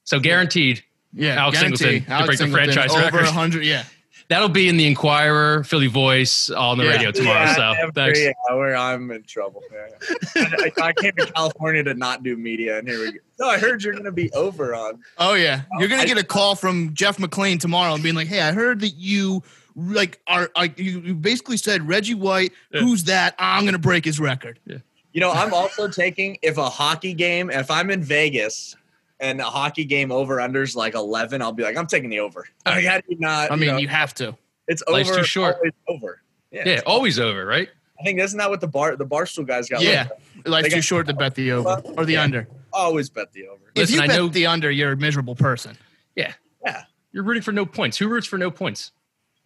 [0.05, 1.77] So guaranteed, yeah, Alex guarantee.
[1.77, 3.25] Singleton to Alex break the Singleton, franchise over record.
[3.27, 3.65] 100.
[3.65, 3.85] Yeah,
[4.27, 6.91] that'll be in the Inquirer, Philly Voice, on the Yeah.
[6.91, 7.45] radio tomorrow.
[7.45, 8.21] Yeah, so every thanks.
[8.51, 9.63] hour I'm in trouble.
[9.73, 10.49] Yeah.
[10.59, 13.19] I, I came to California to not do media, and here we go.
[13.39, 14.99] No, I heard you're gonna be over on.
[15.19, 18.41] Oh yeah, you're gonna get a call from Jeff McLane tomorrow and being like, "Hey,
[18.41, 19.45] I heard that you
[19.81, 22.53] like are, are you, you basically said Reggie White.
[22.73, 22.81] Yeah.
[22.81, 23.35] Who's that?
[23.39, 27.71] I'm gonna break his record." You know, I'm also taking if a hockey game, if
[27.71, 28.77] I'm in Vegas
[29.19, 32.47] and a hockey game over unders like 11, I'll be like, I'm taking the over.
[32.65, 33.51] Like, how do you not?
[33.51, 34.37] I you mean, know, you have to.
[34.69, 34.99] it's over.
[34.99, 35.57] Life's too short.
[35.57, 36.23] always over.
[36.53, 37.69] Yeah, Yeah, it's- always over, right?
[37.99, 39.83] I think isn't that what the bar the barstool guys got?
[39.83, 40.09] Yeah,
[40.47, 42.23] life's They too short to bet the over or the Yeah.
[42.23, 42.49] under.
[42.73, 43.61] always bet the over.
[43.75, 45.77] If Listen, you I bet know- the under, you're a miserable person.
[46.17, 46.33] Yeah,
[46.65, 46.85] yeah.
[47.13, 47.99] You're rooting for no points.
[47.99, 48.93] Who roots for no points?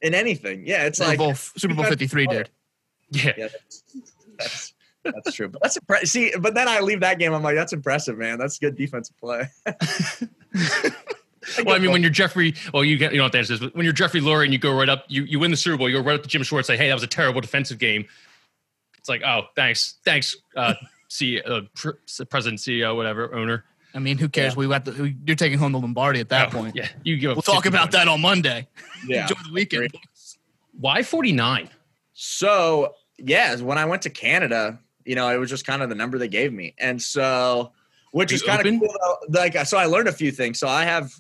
[0.05, 2.51] In anything, yeah, it's Super like Bowl Super Bowl 53 did.
[3.11, 3.33] Yeah.
[3.37, 3.83] yeah, that's,
[4.39, 5.49] that's that's true.
[5.49, 6.09] But that's impressive.
[6.09, 7.33] See, but then I leave that game.
[7.33, 8.39] I'm like, that's impressive, man.
[8.39, 9.49] That's good defensive play.
[11.65, 13.85] Well, I mean, when you're Jeffrey, well, you, get, you to answer this, but when
[13.85, 15.97] you're Jeffrey Lurie and you go right up, you, you win the Super Bowl, you
[15.97, 18.07] go right up to Jim Schwartz, and say, hey, that was a terrible defensive game.
[18.99, 19.97] It's like, oh, thanks.
[20.05, 20.75] Thanks, uh,
[21.09, 21.91] C, uh, pr-
[22.31, 23.65] president, CEO, whatever, owner.
[23.95, 24.57] I mean, who cares?
[24.57, 25.15] We got the.
[25.25, 26.75] You're taking home the Lombardi at that Oh, point.
[26.75, 26.89] Yeah.
[27.05, 28.67] You give We'll talk about that on Monday.
[29.07, 29.23] yeah.
[29.23, 29.85] Enjoy the weekend.
[29.85, 30.01] agree.
[30.79, 31.71] Why 49?
[32.13, 35.95] So yeah, when I went to Canada, you know, it was just kind of the
[35.95, 37.73] number they gave me, and so
[38.11, 38.81] which Are is you kind of open?
[38.81, 39.19] cool.
[39.29, 39.41] though.
[39.41, 40.59] Like, so I learned a few things.
[40.59, 41.13] So I have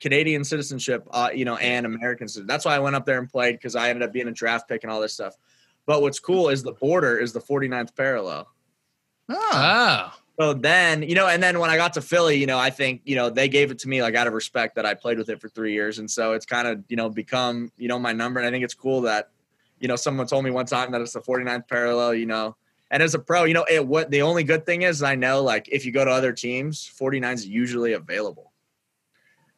[0.00, 2.48] Canadian citizenship, uh, you know, and American citizenship.
[2.48, 4.68] That's why I went up there and played because I ended up being a draft
[4.68, 5.34] pick and all this stuff.
[5.86, 8.48] But what's cool is the border is the 49th parallel.
[9.28, 10.12] Oh.
[10.42, 13.02] So then, you know, and then when I got to Philly, you know, I think,
[13.04, 15.28] you know, they gave it to me like out of respect that I played with
[15.28, 16.00] it for three years.
[16.00, 18.40] And so it's kind of, you know, become, you know, my number.
[18.40, 19.30] And I think it's cool that,
[19.78, 22.56] you know, someone told me one time that it's the 49th parallel, you know.
[22.90, 25.44] And as a pro, you know, it what the only good thing is I know
[25.44, 28.50] like if you go to other teams, 49 is usually available.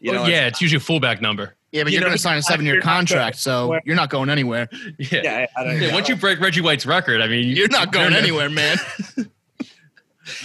[0.01, 1.55] You know, yeah, it's usually a fullback number.
[1.73, 3.81] yeah, but You you're going to sign a seven year you're not gonna- contract, so
[3.87, 4.68] you're not going anywhere.
[4.99, 5.20] Yeah.
[5.25, 5.94] yeah, I don't Yeah, know.
[5.94, 8.77] once you break Reggie White's record, I mean, You're not going anywhere, man.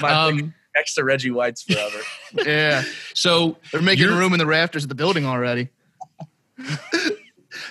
[0.01, 1.99] My Um, next to Reggie White's forever.
[2.45, 5.69] yeah, so they're making room in the rafters of the building already.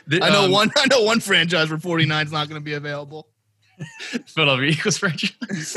[0.06, 0.70] the, I know um, one.
[0.76, 3.28] I know one franchise where 49 is not going to be available.
[4.26, 5.76] Philadelphia Eagles franchise.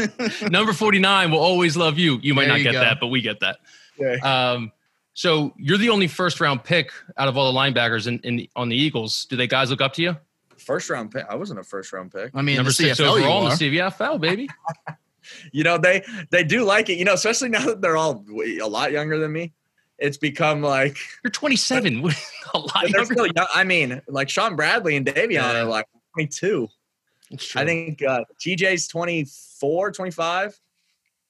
[0.50, 2.20] Number 49 will always love you.
[2.24, 2.80] You might There not you get go.
[2.80, 3.58] that, but we get that.
[4.00, 4.16] Yeah.
[4.24, 4.72] Um,
[5.14, 8.70] so you're the only first round pick out of all the linebackers in, in on
[8.70, 9.26] the Eagles.
[9.26, 10.18] Do they guys look up to you?
[10.62, 11.26] first round pick.
[11.28, 12.32] I wasn't a first round pick.
[12.34, 14.48] I mean, Number the six CFL you overall in the CFL, baby.
[15.52, 16.98] You know, they they do like it.
[16.98, 18.26] You know, especially now that they're all
[18.62, 19.54] a lot younger than me.
[20.00, 21.98] It's become like You're 27.
[22.54, 23.14] a lot they're younger.
[23.14, 23.48] still young.
[23.54, 25.62] I mean, like Shaun Bradley and Davion Yeah.
[25.62, 26.68] are like 22.
[27.30, 27.56] It's.
[27.56, 30.60] I think uh, TJ's 24, 25.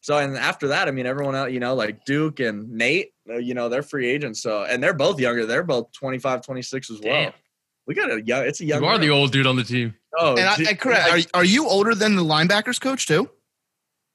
[0.03, 3.37] So, and after that, I mean, everyone else, you know, like Duke and Nate, uh,
[3.37, 4.41] you know, they're free agents.
[4.41, 5.45] So, and they're both younger.
[5.45, 7.03] They're both 25, 26 as well.
[7.03, 7.33] Damn.
[7.85, 8.81] We got a young, it's a young.
[8.81, 9.93] you are the old dude on the team.
[10.17, 11.09] Oh, And I, and correct.
[11.33, 13.29] Are, are you older than the linebackers coach too?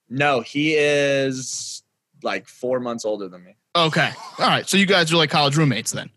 [0.08, 1.82] No, he is
[2.22, 3.56] like four months older than me.
[3.74, 4.10] Okay.
[4.38, 4.68] All right.
[4.68, 6.10] So you guys are like college roommates then.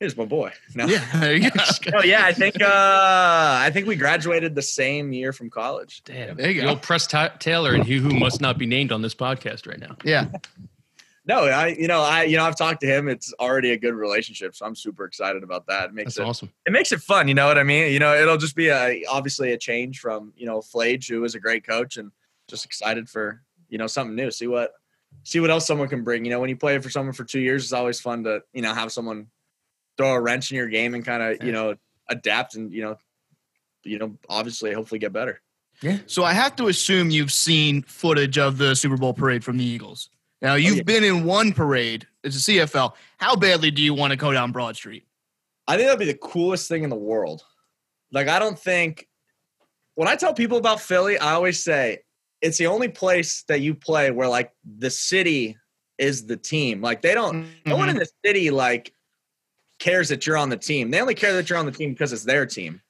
[0.00, 0.52] Here's my boy.
[0.74, 0.86] No.
[0.86, 1.04] Yeah.
[1.18, 1.60] There you go.
[1.94, 6.02] Oh yeah, I think uh I think we graduated the same year from college.
[6.04, 6.36] Damn.
[6.36, 6.70] There you The go.
[6.70, 9.78] old Press Ta- Taylor and he who must not be named on this podcast right
[9.80, 9.96] now.
[10.04, 10.26] Yeah.
[11.26, 13.08] No, I you know I you know I've talked to him.
[13.08, 15.86] It's already a good relationship, so I'm super excited about that.
[15.88, 16.52] It makes That's it awesome.
[16.66, 17.28] it makes it fun.
[17.28, 17.90] You know what I mean?
[17.94, 21.34] You know, it'll just be a obviously a change from you know Flage, who was
[21.34, 22.12] a great coach, and
[22.48, 24.30] just excited for you know something new.
[24.30, 24.72] See what
[25.22, 26.24] see what else someone can bring.
[26.24, 28.62] You know, when you play for someone for two years, it's always fun to you
[28.62, 29.28] know have someone
[29.96, 31.76] throw a wrench in your game and kind of you know
[32.08, 32.96] adapt and you know
[33.84, 35.40] you know obviously hopefully get better.
[35.82, 35.98] Yeah.
[36.06, 39.64] So I have to assume you've seen footage of the Super Bowl parade from the
[39.64, 40.08] Eagles.
[40.40, 40.82] Now oh, you've Oh, yeah.
[40.82, 42.06] been in one parade.
[42.22, 42.94] It's a CFL.
[43.18, 45.04] How badly do you want to go down Broad Street?
[45.66, 47.42] I think that'd be the coolest thing in the world.
[48.12, 49.08] Like, I don't think
[49.94, 52.00] when I tell people about Philly, I always say
[52.44, 55.56] it's the only place that you play where like the city
[55.96, 56.82] is the team.
[56.82, 58.92] Like, they don't, no one in the city like
[59.78, 60.90] cares that you're on the team.
[60.90, 62.82] They only care that you're on the team because it's their team.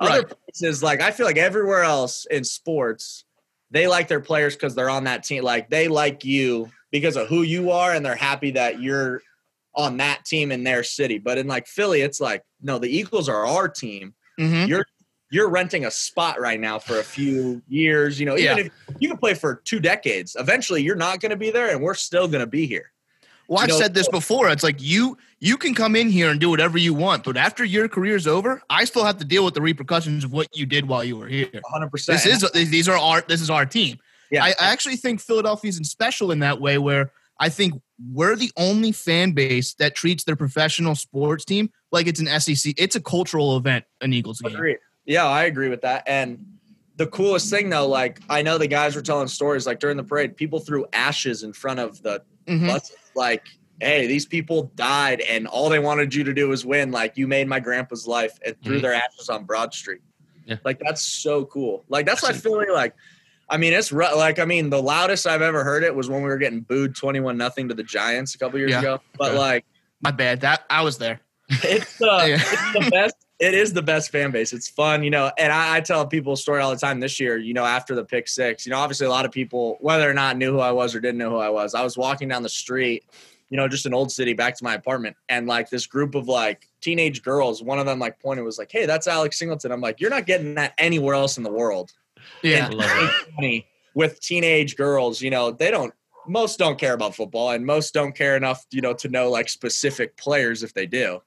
[0.00, 3.24] Other places, like, I feel like everywhere else in sports,
[3.70, 5.44] they like their players because they're on that team.
[5.44, 9.20] Like, they like you because of who you are and they're happy that you're
[9.74, 11.18] on that team in their city.
[11.18, 14.14] But in like Philly, it's like, no, the Eagles are our team.
[14.40, 14.66] Mhm.
[14.68, 14.86] You're
[15.30, 18.20] you're renting a spot right now for a few years.
[18.20, 18.64] You know, even Yeah.
[18.64, 21.80] if you can play for two decades, eventually you're not going to be there, and
[21.82, 22.90] we're still going to be here.
[23.48, 24.48] Well, I've You know- said this before.
[24.50, 27.62] It's like you you can come in here and do whatever you want, but after
[27.64, 30.88] your career's over, I still have to deal with the repercussions of what you did
[30.88, 31.48] while you were here.
[31.52, 31.90] 100.
[31.90, 33.98] percent This is these are our this is our team.
[34.30, 34.42] yeah.
[34.44, 37.74] I, I actually think Philadelphia's in special in that way where I think
[38.12, 42.72] we're the only fan base that treats their professional sports team like it's an SEC.
[42.78, 44.54] It's a cultural event, an Eagles game.
[44.54, 44.78] Agreed.
[45.04, 46.04] Yeah, I agree with that.
[46.06, 46.46] And
[46.96, 50.04] the coolest thing though, like I know the guys were telling stories like during the
[50.04, 52.68] parade, people threw ashes in front of the Mhm.
[52.68, 52.96] buses.
[53.16, 53.42] Like,
[53.80, 56.90] hey, these people died and all they wanted you to do was win.
[56.92, 58.82] Like you made my grandpa's life and threw Mhm.
[58.82, 60.00] their ashes on Broad Street.
[60.46, 60.56] Yeah.
[60.64, 61.84] Like that's so cool.
[61.88, 62.94] Like that's why I That's like
[63.50, 66.28] I mean, it's like I mean, the loudest I've ever heard it was when we
[66.28, 68.78] were getting booed twenty-one nothing to the Giants a couple years Yeah.
[68.80, 69.00] ago.
[69.18, 69.38] But Okay.
[69.38, 69.64] like,
[70.00, 70.42] My bad.
[70.42, 71.20] That I was there.
[71.48, 72.34] it's uh, Yeah.
[72.40, 73.14] it's the best.
[73.40, 74.52] It is the best fan base.
[74.52, 75.30] It's fun, you know.
[75.38, 77.00] And I, I tell people a story all the time.
[77.00, 79.76] This year, you know, after the pick six, you know, obviously a lot of people,
[79.80, 81.96] whether or not knew who I was or didn't know who I was, I was
[81.96, 83.04] walking down the street,
[83.50, 86.28] you know, just an old city back to my apartment, and like this group of
[86.28, 89.80] like teenage girls, one of them like pointed was like, "Hey, that's Alex Singleton." I'm
[89.80, 91.92] like, "You're not getting that anywhere else in the world."
[92.42, 92.66] Yeah.
[92.66, 93.32] I love it.
[93.34, 95.94] 20 with teenage girls, you know, they don't
[96.26, 99.48] most don't care about football and most don't care enough, you know, to know like
[99.48, 101.20] specific players if they do.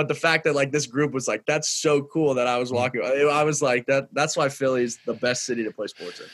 [0.00, 2.72] But the fact that like this group was like, that's so cool that I was
[2.72, 3.02] walking.
[3.04, 6.26] I was like, that that's why Philly's the best city to play sports in.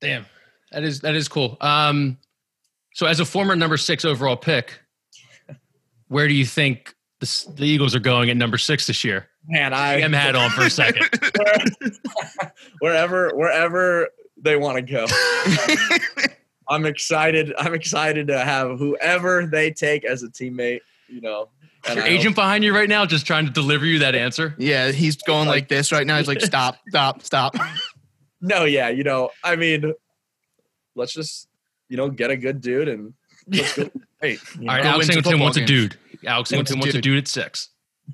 [0.00, 0.26] Damn.
[0.70, 1.56] That is that is cool.
[1.60, 2.18] Um
[2.94, 4.78] so as a former number 6 overall pick,
[6.06, 9.26] where do you think the, the Eagles are going at number 6 this year?
[9.48, 11.08] Man, I GM hat on for a second.
[12.78, 14.08] wherever wherever
[14.40, 15.06] they want to go.
[16.68, 17.52] I'm excited.
[17.58, 21.48] I'm excited to have whoever they take as a teammate, you know.
[21.86, 24.54] And Your agent behind you right now just trying to deliver you that answer.
[24.58, 26.18] Yeah, he's going like this right now.
[26.18, 27.56] He's like, stop, stop, stop.
[28.40, 29.92] No, yeah, you know, I mean,
[30.94, 31.48] let's just,
[31.88, 33.14] you know, get a good dude and
[33.46, 33.90] let's go.
[34.20, 35.96] Hey, All right, Go Alex win some Singleton football wants a dude.
[36.26, 37.02] Alex Wants Singleton a wants a dude.
[37.02, 37.68] dude at 6.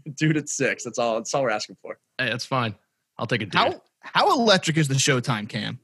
[0.15, 0.85] dude at six.
[0.85, 1.17] That's all.
[1.17, 1.99] That's all we're asking for.
[2.19, 2.75] Hey, that's fine.
[3.19, 3.55] I'll take a dude.
[3.55, 5.79] How how electric is the Showtime cam?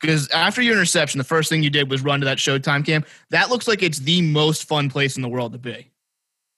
[0.00, 3.04] Because after your interception, the first thing you did was run to that Showtime cam.
[3.30, 5.90] That looks like it's the most fun place in the world to be.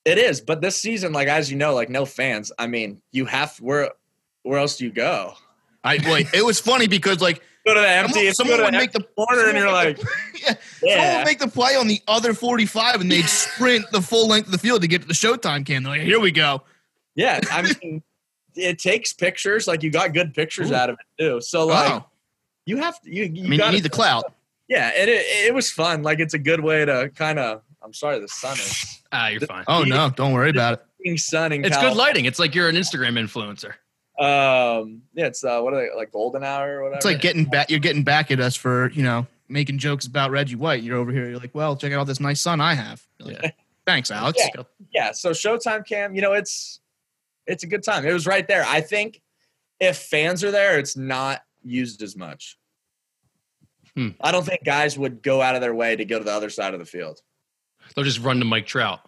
[0.04, 2.50] It is, but this season, like as you know, like no fans.
[2.58, 3.90] I mean, you have where
[4.42, 5.34] where else do you go?
[5.84, 8.12] I like it was funny because like Go to the empty.
[8.12, 9.98] someone, if someone would make the corner and you're like,
[10.42, 10.94] yeah, yeah.
[10.96, 14.46] someone would make the play on the other 45 and they'd sprint the full length
[14.46, 15.82] of the field to get to the Showtime cam.
[15.82, 16.62] They're like, here we go.
[17.14, 17.38] yeah.
[17.52, 18.02] I mean,
[18.54, 19.68] it takes pictures.
[19.68, 20.74] Like you got good pictures Ooh.
[20.74, 21.40] out of it too.
[21.42, 22.06] So like Wow.
[22.64, 23.14] you have to.
[23.14, 24.32] You, you I mean, you need the clout.
[24.66, 26.02] Yeah, and it, it was fun.
[26.02, 27.60] Like it's a good way to kind of.
[27.82, 29.64] I'm sorry, the sun is ah, you're fine.
[29.66, 31.18] Oh no, don't worry about it.
[31.18, 32.24] sun in It's Cal- good lighting.
[32.26, 33.74] It's like you're an Instagram influencer.
[34.22, 36.96] Um, yeah, it's uh, what are they like golden hour or whatever?
[36.96, 37.70] It's like getting back.
[37.70, 40.82] You're getting back at us for you know making jokes about Reggie White.
[40.82, 41.28] You're over here.
[41.28, 43.02] You're like, well, check out all this nice sun I have.
[43.18, 44.38] You're like, Thanks, Alex.
[44.38, 44.62] Yeah.
[44.92, 45.12] yeah.
[45.12, 46.80] So Showtime Cam, you know, it's
[47.46, 48.06] it's a good time.
[48.06, 48.64] It was right there.
[48.66, 49.20] I think
[49.80, 52.58] if fans are there, it's not used as much.
[53.96, 54.10] Hmm.
[54.20, 56.50] I don't think guys would go out of their way to go to the other
[56.50, 57.20] side of the field.
[57.94, 59.00] They'll just run to Mike Trout.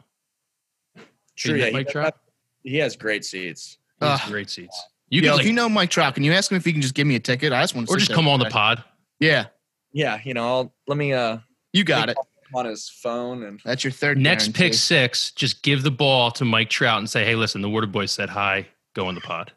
[1.36, 2.14] True, yeah, met he, Mike Trout?
[2.62, 3.78] he has great seats.
[4.00, 4.28] He has Ugh.
[4.30, 4.80] great seats.
[5.08, 6.80] You Yo, can if you know Mike Trout, can you ask him if he can
[6.82, 7.52] just give me a ticket?
[7.52, 8.82] I just want to or just come on the pod.
[9.20, 9.46] Yeah,
[9.92, 11.38] Yeah, you know, I'll, let me uh
[11.72, 12.16] you got it.
[12.54, 14.18] on his phone and That's your third.
[14.18, 14.58] Next guarantee.
[14.64, 17.86] pick six, just give the ball to Mike Trout and say, "Hey, listen, the Water
[17.86, 18.66] Boys said hi.
[18.94, 19.52] Go on the pod."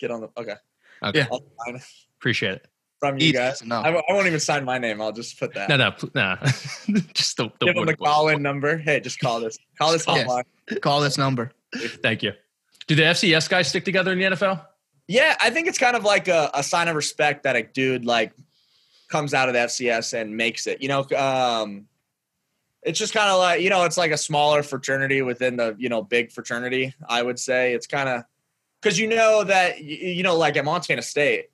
[0.00, 0.54] get on the okay.
[1.02, 1.18] Okay.
[1.20, 1.26] Yeah.
[1.30, 1.42] I'll
[2.18, 2.66] Appreciate it.
[3.00, 3.62] From you Easy guys.
[3.62, 3.84] enough.
[3.84, 5.00] I, won't- I won't even sign my name.
[5.00, 5.68] I'll just put that.
[5.68, 6.36] No, no, pl- nah.
[7.14, 8.76] just the, the Give him Water the call in number.
[8.76, 9.58] Hey, just call this.
[9.78, 10.24] Call this Yeah.
[10.24, 10.80] hotline.
[10.82, 11.50] Call this number.
[11.74, 12.32] Thank you.
[12.86, 14.64] Do the FCS guys stick together in the NFL?
[15.08, 18.04] Yeah, I think it's kind of like a, a sign of respect that a dude
[18.04, 18.32] like
[19.08, 20.80] comes out of the FCS and makes it.
[20.82, 21.86] You know, um,
[22.82, 25.88] it's just kind of like you know, it's like a smaller fraternity within the you
[25.88, 26.94] know big fraternity.
[27.08, 28.24] I would say it's kind of
[28.80, 31.46] because you know that you know like at Montana State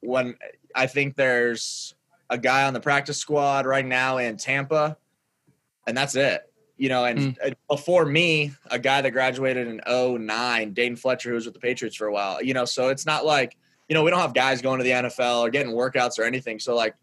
[0.00, 0.34] when
[0.74, 1.94] I think there's
[2.28, 4.96] a guy on the practice squad right now in Tampa,
[5.86, 6.42] and that's it.
[6.76, 11.34] You know, and uh, before me, a guy that graduated in 09, Dane Fletcher, who
[11.34, 12.42] was with the Patriots for a while.
[12.42, 13.56] You know, so it's not like
[13.88, 16.58] you know we don't have guys going to the NFL or getting workouts or anything.
[16.58, 16.94] So like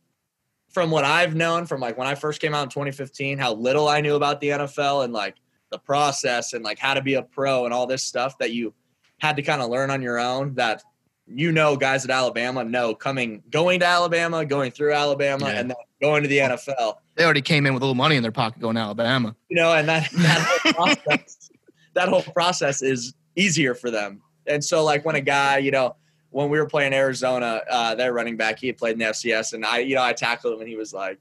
[0.70, 3.88] from what I've known from like when I first came out in 2015, how little
[3.88, 5.36] I knew about the NFL and like
[5.70, 8.74] the process and like how to be a pro and all this stuff that you
[9.20, 10.84] had to kind of learn on your own that
[11.30, 15.60] you know guys at Alabama know coming going to Alabama, going through Alabama, Yeah.
[15.60, 16.96] and then going to the NFL.
[17.16, 19.36] They already came in with a little money in their pocket going to Alabama.
[19.50, 21.50] You know, and that that whole process,
[21.96, 24.22] that whole process is easier for them.
[24.46, 25.96] And so, like when a guy, you know,
[26.30, 29.54] when we were playing Arizona, uh, their running back, he had played in the FCS,
[29.54, 31.20] and I, you know, I tackled him, and he was like,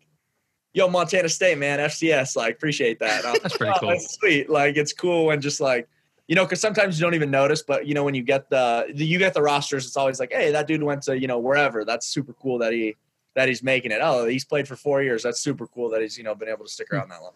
[0.75, 3.89] "Yo, Montana State, man, FCS, like, appreciate that." Was That's pretty "Oh, cool.
[3.91, 4.51] That's sweet.
[4.51, 5.89] Like, it's cool when just like,
[6.29, 8.93] you know, because sometimes you don't even notice, but you know, when you get the,
[8.95, 11.39] the you get the rosters, it's always like, "Hey, that dude went to you know
[11.39, 12.97] wherever." That's super cool that he
[13.35, 14.01] that he's making it.
[14.03, 15.23] Oh, he's played for four years.
[15.23, 17.33] That's super cool that he's you know been able to stick around that long.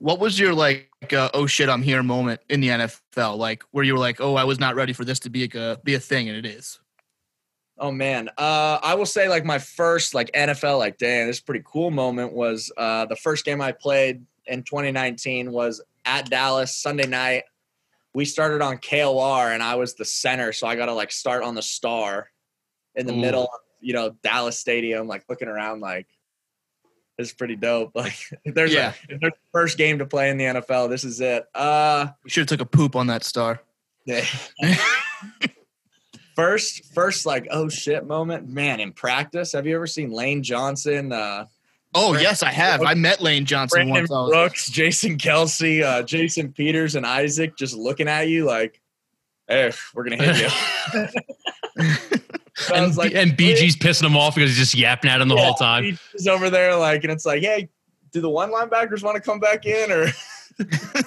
[0.00, 3.36] What was your like, uh, oh shit, I'm here moment in the NFL?
[3.36, 5.78] Like where you were like, oh, I was not ready for this to be a
[5.84, 6.80] be a thing, and it is.
[7.78, 11.42] Oh man, uh, I will say like my first like NFL like damn this is
[11.42, 16.28] a pretty cool moment was uh, the first game I played in 2019 was at
[16.28, 17.44] Dallas Sunday night.
[18.14, 21.42] We started on KOR and I was the center, so I got to like start
[21.42, 22.30] on the star
[22.94, 23.16] in the Ooh.
[23.20, 26.06] middle, of, you know, Dallas Stadium, like looking around like
[27.16, 27.92] this is pretty dope.
[27.94, 28.92] Like if there's Yeah.
[29.10, 31.44] a there's first game to play in the NFL, this is it.
[31.54, 33.60] Uh, You should have took a poop on that star.
[34.06, 34.24] yeah.
[36.34, 41.12] first first like oh shit moment man in practice have you ever seen lane johnson
[41.12, 41.44] uh
[41.98, 42.82] Oh Brandon yes, I have.
[42.82, 44.10] I met Lane Johnson brandon once.
[44.10, 48.80] I was- brooks jason kelce uh jason peters and isaac just looking at you like
[49.48, 50.50] hey we're gonna hit
[50.96, 51.08] you
[52.54, 55.36] So and, like, and BG's pissing him off because he's just yapping at him the
[55.36, 55.84] yeah, whole time.
[56.12, 57.68] he's over there like and it's like hey
[58.10, 60.06] do the one linebackers want to come back in or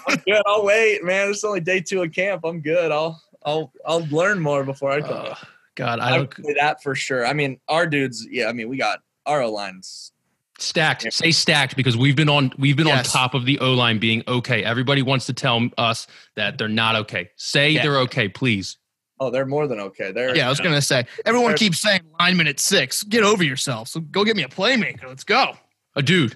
[0.08, 3.72] i'm good i'll wait man it's only day two of camp i'm good i'll i'll
[3.86, 5.36] i'll learn more before i come Uh.
[5.76, 7.26] God, I I say that for sure.
[7.26, 8.48] I mean, our dudes, yeah.
[8.48, 10.12] I mean, we got our lines.
[10.62, 11.04] Stacked.
[11.04, 11.10] Yeah.
[11.12, 13.08] Say stacked because we've been on we've been Yes.
[13.14, 14.64] on top of the O line being okay.
[14.64, 17.30] Everybody wants to tell us that they're not okay.
[17.38, 17.84] Say Yeah.
[17.84, 18.78] they're okay, please.
[19.20, 20.12] Oh, they're more than okay.
[20.12, 21.06] They're Yeah, I was gonna say.
[21.26, 23.04] Everyone keeps saying lineman at six.
[23.04, 23.88] Get over yourself.
[23.88, 25.06] So go get me a playmaker.
[25.08, 25.54] Let's go.
[25.96, 26.34] A dude.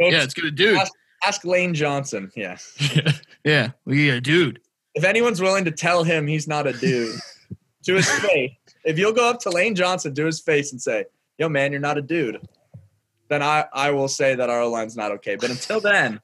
[0.00, 0.78] Yeah, it's good, a dude.
[1.24, 2.30] ask Lane Johnson.
[2.34, 2.58] Yeah,
[3.44, 4.60] Yeah, we get a dude.
[4.94, 7.14] if anyone's willing to tell him he's not a dude,
[7.84, 8.50] to his face.
[8.84, 11.04] If you'll go up to Lane Johnson to his face and say,
[11.38, 12.40] "Yo, man, you're not a dude,"
[13.28, 15.36] then I I will say that our line's not okay.
[15.36, 16.20] But until then,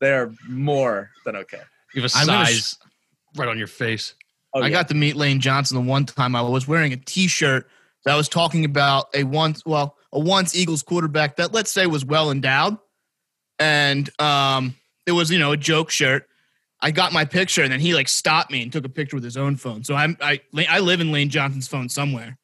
[0.00, 1.60] they are more than okay.
[1.94, 2.76] You have a I'm gonna size
[3.36, 4.14] right on your face.
[4.54, 4.72] Oh, I yeah.
[4.72, 7.66] got to meet Lane Johnson the one time I was wearing a T-shirt
[8.04, 12.04] that was talking about a once, well, a once Eagles quarterback that let's say was
[12.04, 12.76] well endowed,
[13.58, 14.74] and um,
[15.06, 16.28] it was you know a joke shirt.
[16.84, 19.24] I got my picture, and then he like stopped me and took a picture with
[19.24, 19.84] his own phone.
[19.84, 22.36] So I'm I I live in Lane Johnson's phone somewhere.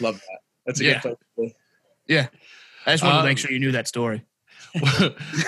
[0.00, 0.38] love that.
[0.66, 1.00] That's a Yeah.
[1.00, 1.52] good place.
[1.52, 1.54] to
[2.06, 2.28] be.
[2.88, 4.24] I just wanted Um, to make sure you knew that story.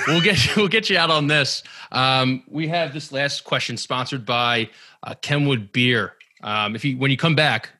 [0.07, 1.63] we'll get you, we'll get you out on this.
[1.93, 4.71] Um, we have this last question sponsored by
[5.03, 6.15] uh, Kenwood Beer.
[6.43, 7.71] Um, if you when you come back,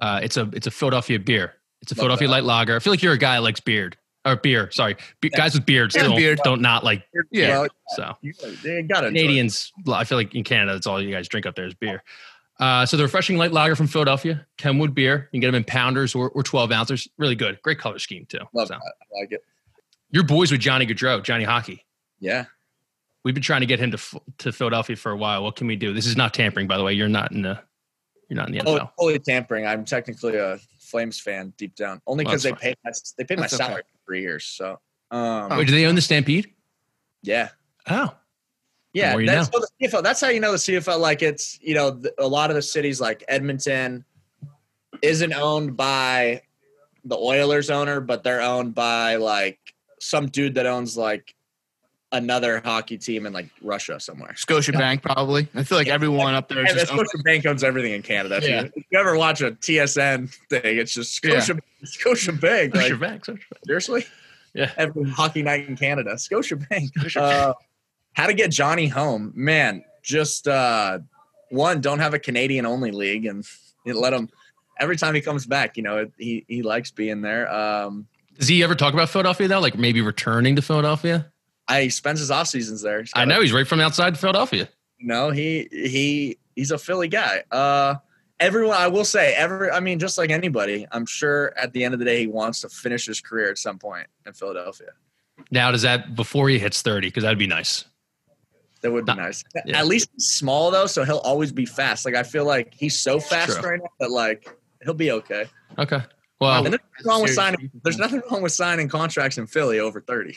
[0.00, 1.54] uh, it's a it's a Philadelphia beer.
[1.82, 2.32] It's a Love Philadelphia that.
[2.32, 2.74] light lager.
[2.76, 4.70] I feel like you're a guy that likes beard or beer.
[4.72, 6.40] Sorry, Be- guys with beards Yeah, don't beard.
[6.42, 7.60] don't not like Yeah.
[7.60, 8.16] Well, so.
[8.64, 9.08] they got it.
[9.08, 12.02] Canadians, I feel like in Canada, that's all you guys drink up there is beer.
[12.60, 15.28] Uh, so the refreshing light lager from Philadelphia, Kenwood beer.
[15.32, 17.08] You can get them in pounders or, or 12 ounces.
[17.16, 17.60] Really good.
[17.62, 18.38] Great color scheme too.
[18.52, 18.80] Love So, that.
[18.82, 19.42] I like it.
[20.10, 21.84] You're boys with Johnny Gaudreau, Johnny Hockey.
[22.18, 22.46] Yeah.
[23.24, 23.98] We've been trying to get him to
[24.38, 25.44] to Philadelphia for a while.
[25.44, 25.92] What can we do?
[25.92, 26.94] This is not tampering, by the way.
[26.94, 27.60] You're not in the
[28.28, 28.90] you're not in the Oh, NFL.
[28.98, 29.66] fully tampering.
[29.66, 33.36] I'm technically a Flames fan deep down, only because that's they paid my, they paid
[33.38, 33.64] my That's okay.
[33.64, 34.44] salary for three years.
[34.46, 34.78] So,
[35.10, 36.52] um, Wait, do they own the Stampede?
[37.22, 37.50] yeah,
[37.90, 38.14] Oh,
[38.92, 39.12] yeah.
[39.12, 40.02] more That's so the CFL.
[40.02, 40.98] That's how you know the CFL.
[41.00, 44.04] Like it's you know a lot of the cities like Edmonton
[45.02, 46.42] isn't owned by
[47.04, 49.58] the Oilers owner, but they're owned by like
[50.00, 51.34] some dude that owns like
[52.10, 54.32] another hockey team in like Russia somewhere.
[54.32, 55.46] Scotiabank, probably.
[55.54, 58.38] I feel like everyone up there is And just Scotia Bank owns everything in Canada.
[58.38, 58.62] If, Yeah.
[58.62, 61.40] you, if you ever watch a TSN thing, it's just Yeah.
[61.40, 62.72] Scotia, Scotia Bank.
[62.72, 63.18] Push Like, your back.
[63.20, 63.60] push your back.
[63.66, 64.06] seriously?
[64.54, 64.70] Yeah.
[64.78, 66.16] Every hockey night in Canada.
[66.18, 66.90] Scotia Bank.
[66.98, 67.52] Scotia Uh,
[68.18, 69.32] how to get Johnny home.
[69.34, 70.98] Man, just uh,
[71.50, 73.46] one, don't have a Canadian only league and
[73.86, 74.28] let him
[74.78, 77.50] every time he comes back, you know, he he likes being there.
[77.52, 78.06] Um
[78.38, 79.60] Does he ever talk about Philadelphia though?
[79.60, 81.30] Like maybe returning to Philadelphia?
[81.68, 83.04] I he spends his off seasons there.
[83.14, 84.68] I know he's right from outside Philadelphia.
[85.00, 87.44] No, he he he's a Philly guy.
[87.50, 87.96] Uh
[88.40, 91.94] everyone I will say every I mean just like anybody, I'm sure at the end
[91.94, 94.90] of the day he wants to finish his career at some point in Philadelphia.
[95.50, 97.08] Now does that before he hits thirty?
[97.08, 97.84] Because that'd be nice.
[98.82, 99.44] That would be Not- nice.
[99.66, 99.78] yeah.
[99.78, 102.04] At least he's small though, so he'll always be fast.
[102.04, 103.70] Like I feel like he's so fast True.
[103.70, 104.48] right now that like
[104.84, 105.46] he'll be okay.
[105.78, 106.00] Okay.
[106.40, 107.70] Well, And there's nothing wrong with signing.
[107.82, 110.36] There's nothing wrong with signing contracts in Philly over thirty.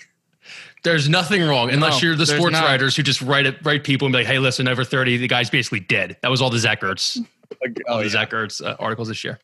[0.83, 2.63] there's nothing wrong unless No, you're the sports not.
[2.65, 5.27] writers who just write it, write people and be like, "Hey, listen, over thirty, the
[5.27, 7.17] guy's basically dead." That was all the Zach Ertz,
[7.61, 8.09] Like, all oh, the yeah.
[8.09, 9.39] Zach Ertz uh, articles this year.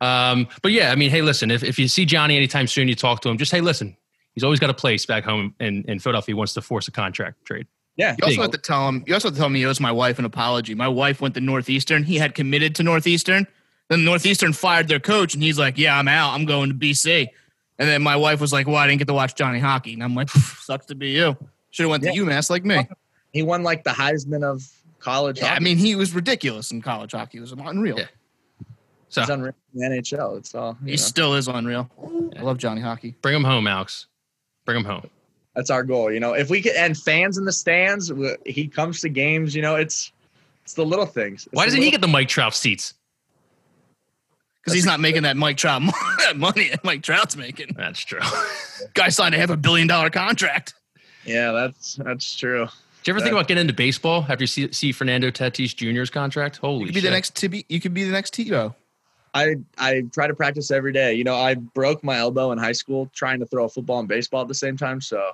[0.00, 2.94] Um, but yeah, I mean, hey, listen, if, if you see Johnny anytime soon, you
[2.94, 3.36] talk to him.
[3.36, 3.94] Just hey, listen,
[4.34, 6.32] he's always got a place back home in, in Philadelphia.
[6.32, 7.66] He wants to force a contract trade.
[7.98, 8.16] Yeah.
[8.18, 9.04] You also have to tell him.
[9.06, 10.74] You also have to tell me he owes my wife an apology.
[10.74, 12.04] My wife went to Northeastern.
[12.04, 13.46] He had committed to Northeastern.
[13.88, 16.32] Then Northeastern fired their coach, and he's like, "Yeah, I'm out.
[16.32, 17.26] I'm going to BC."
[17.78, 20.02] And then my wife was like, "Well, I didn't get to watch Johnny Hockey." And
[20.02, 21.36] I'm like, "Sucks to be you.
[21.70, 22.22] Should have went to Yeah.
[22.22, 22.86] UMass like me."
[23.32, 24.66] He won like the Heisman of
[25.00, 25.38] college.
[25.38, 27.38] Yeah, I mean, he was ridiculous in college hockey.
[27.38, 27.98] It was unreal.
[27.98, 28.06] Yeah.
[29.10, 30.36] So he's unreal in the NHL.
[30.38, 30.76] It's all.
[30.84, 30.96] He know.
[30.96, 31.90] still is unreal.
[32.36, 33.14] I love Johnny Hockey.
[33.22, 34.06] bring him home, Alex.
[34.64, 35.08] Bring him home.
[35.58, 36.12] That's our goal.
[36.12, 38.12] You know, if we could, and fans in the stands,
[38.46, 39.56] he comes to games.
[39.56, 40.12] You know, it's
[40.62, 41.46] it's the little things.
[41.46, 42.94] It's Why doesn't he get the Mike Trout seats?
[44.60, 45.82] Because he's not making that Mike Trout
[46.18, 47.74] that money that Mike Trout's making.
[47.76, 48.20] That's true.
[48.94, 50.74] Guy signed a half a billion dollar contract.
[51.24, 52.68] Yeah, that's that's true.
[53.02, 56.08] Did you ever think about getting into baseball after you see, see Fernando Tatis Jr.'s
[56.08, 56.58] contract?
[56.58, 57.10] Holy You could be shit.
[57.10, 57.64] the next Tebow.
[57.68, 58.76] You could be the next Tito.
[59.34, 61.14] I I try to practice every day.
[61.14, 64.06] You know, I broke my elbow in high school trying to throw a football and
[64.06, 65.00] baseball at the same time.
[65.00, 65.32] So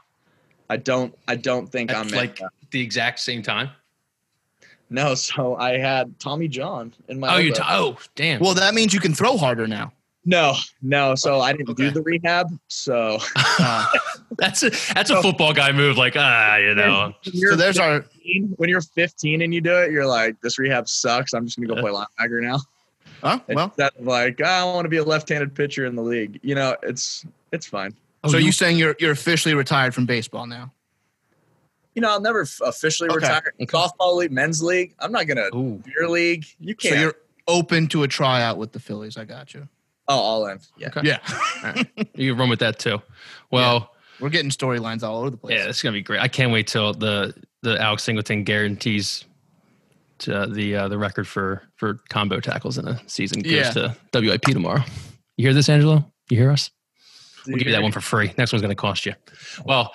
[0.70, 3.70] I don't I don't think At I'm like in, the exact same time.
[4.90, 5.14] no.
[5.14, 7.34] So I had Tommy John in my.
[7.34, 7.62] Oh, you elbow.
[7.62, 8.40] t- oh damn.
[8.40, 9.92] Well, that means you can throw harder now.
[10.24, 11.14] no no.
[11.14, 12.48] So I didn't do the rehab.
[12.68, 13.86] So Uh,
[14.38, 15.96] that's a that's a football guy move.
[15.98, 17.12] Like ah, you know.
[17.24, 20.40] When you're so there's our 15 when you're 15 and you do it, you're like,
[20.40, 21.34] this rehab sucks.
[21.34, 22.58] I'm just gonna go play linebacker now.
[23.22, 23.38] huh?
[23.48, 26.40] Well, Instead of like, "Ah, I want to be a left-handed pitcher in the league.
[26.42, 27.94] You know, it's it's fine.
[28.24, 30.72] Oh, so you- you saying you're you're officially retired from baseball now?
[31.94, 33.16] You know, I'll never f- officially Okay.
[33.18, 33.52] retire.
[33.60, 33.66] Okay.
[33.66, 34.94] Softball league, men's league.
[34.98, 35.80] I'm not gonna Ooh.
[35.84, 36.44] beer league.
[36.58, 36.94] You can't.
[36.94, 37.14] So you're
[37.46, 39.16] open to a tryout with the Phillies.
[39.16, 39.68] I got you.
[40.08, 40.58] oh, all in.
[40.76, 40.88] Yeah.
[40.88, 41.00] Okay.
[41.04, 41.86] Yeah, All right.
[42.14, 43.00] You can run with that too.
[43.50, 45.58] Well, we're getting storylines all over the place.
[45.58, 46.20] yeah, it's gonna be great.
[46.20, 49.24] I can't wait till the the Alex Singleton guarantees
[50.18, 53.70] to the uh, the record for for combo tackles in a season goes Yeah.
[53.70, 54.82] to WIP tomorrow.
[55.36, 56.10] You hear this, Angelo?
[56.30, 56.70] You hear us?
[57.46, 58.32] We'll give you that one for free.
[58.38, 59.14] Next one's going to cost you.
[59.64, 59.92] Well,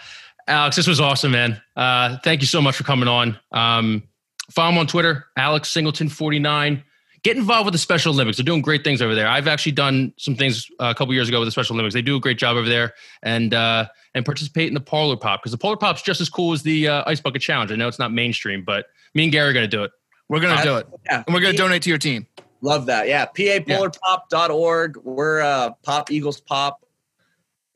[0.47, 1.61] Alex, this was awesome, man.
[1.75, 3.37] Uh, thank you so much for coming on.
[3.51, 4.03] Um,
[4.51, 6.83] follow him on Twitter, Alex Singleton49.
[7.21, 8.37] Get involved with the Special Olympics.
[8.37, 9.27] They're doing great things over there.
[9.27, 11.93] I've actually done some things uh, a couple years ago with the Special Olympics.
[11.93, 12.93] They do a great job over there,
[13.23, 16.53] and uh, and participate in the Polar Pop because the Polar Pop's just as cool
[16.53, 17.71] as the uh, Ice Bucket Challenge.
[17.73, 19.91] I know it's not mainstream, but me and Gary are going to do it.
[20.29, 21.23] We're gonna do it, Yeah.
[21.25, 22.27] and we're gonna donate to your team.
[22.61, 23.07] Love that.
[23.07, 23.25] Yeah.
[23.35, 24.97] PAPolarpop.org.
[25.03, 26.85] We're uh, Pop Eagles Pop.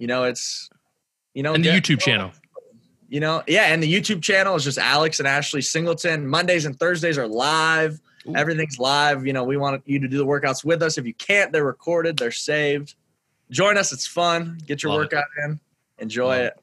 [0.04, 0.70] You know, it's
[1.34, 2.34] you know And the get- YouTube channel.
[3.08, 6.28] You know, yeah, and the YouTube channel is just Alex and Ashley Singleton.
[6.28, 8.01] Mondays and Thursdays are live.
[8.28, 8.36] Ooh.
[8.36, 9.26] Everything's live.
[9.26, 10.97] You know, we want you to do the workouts with us.
[10.97, 12.95] If you can't, they're recorded, they're saved.
[13.49, 13.93] Join us.
[13.93, 14.58] It's fun.
[14.68, 15.04] Get your Love it.
[15.06, 15.58] workout in.
[15.99, 16.60] Enjoy Love it.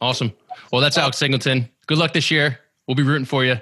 [0.00, 0.32] Awesome.
[0.70, 1.68] Well, that's Alex Singleton.
[1.88, 2.60] Good luck this year.
[2.86, 3.56] We'll be rooting for you,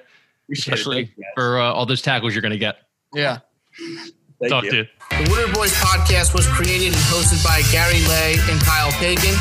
[0.44, 2.76] Appreciate especially Thank you, for uh, all those tackles you're going to get.
[3.14, 3.38] Yeah.
[4.40, 4.70] Thank Talk you.
[4.70, 4.86] to you.
[5.10, 9.34] The Water Boys podcast was created and hosted by Gary Lay and Kyle Pagan,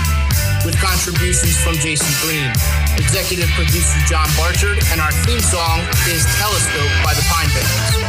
[0.66, 2.48] with contributions from Jason Green,
[2.96, 8.03] executive producer John Barchard, and our theme song is Telescope by the Pine Barrens.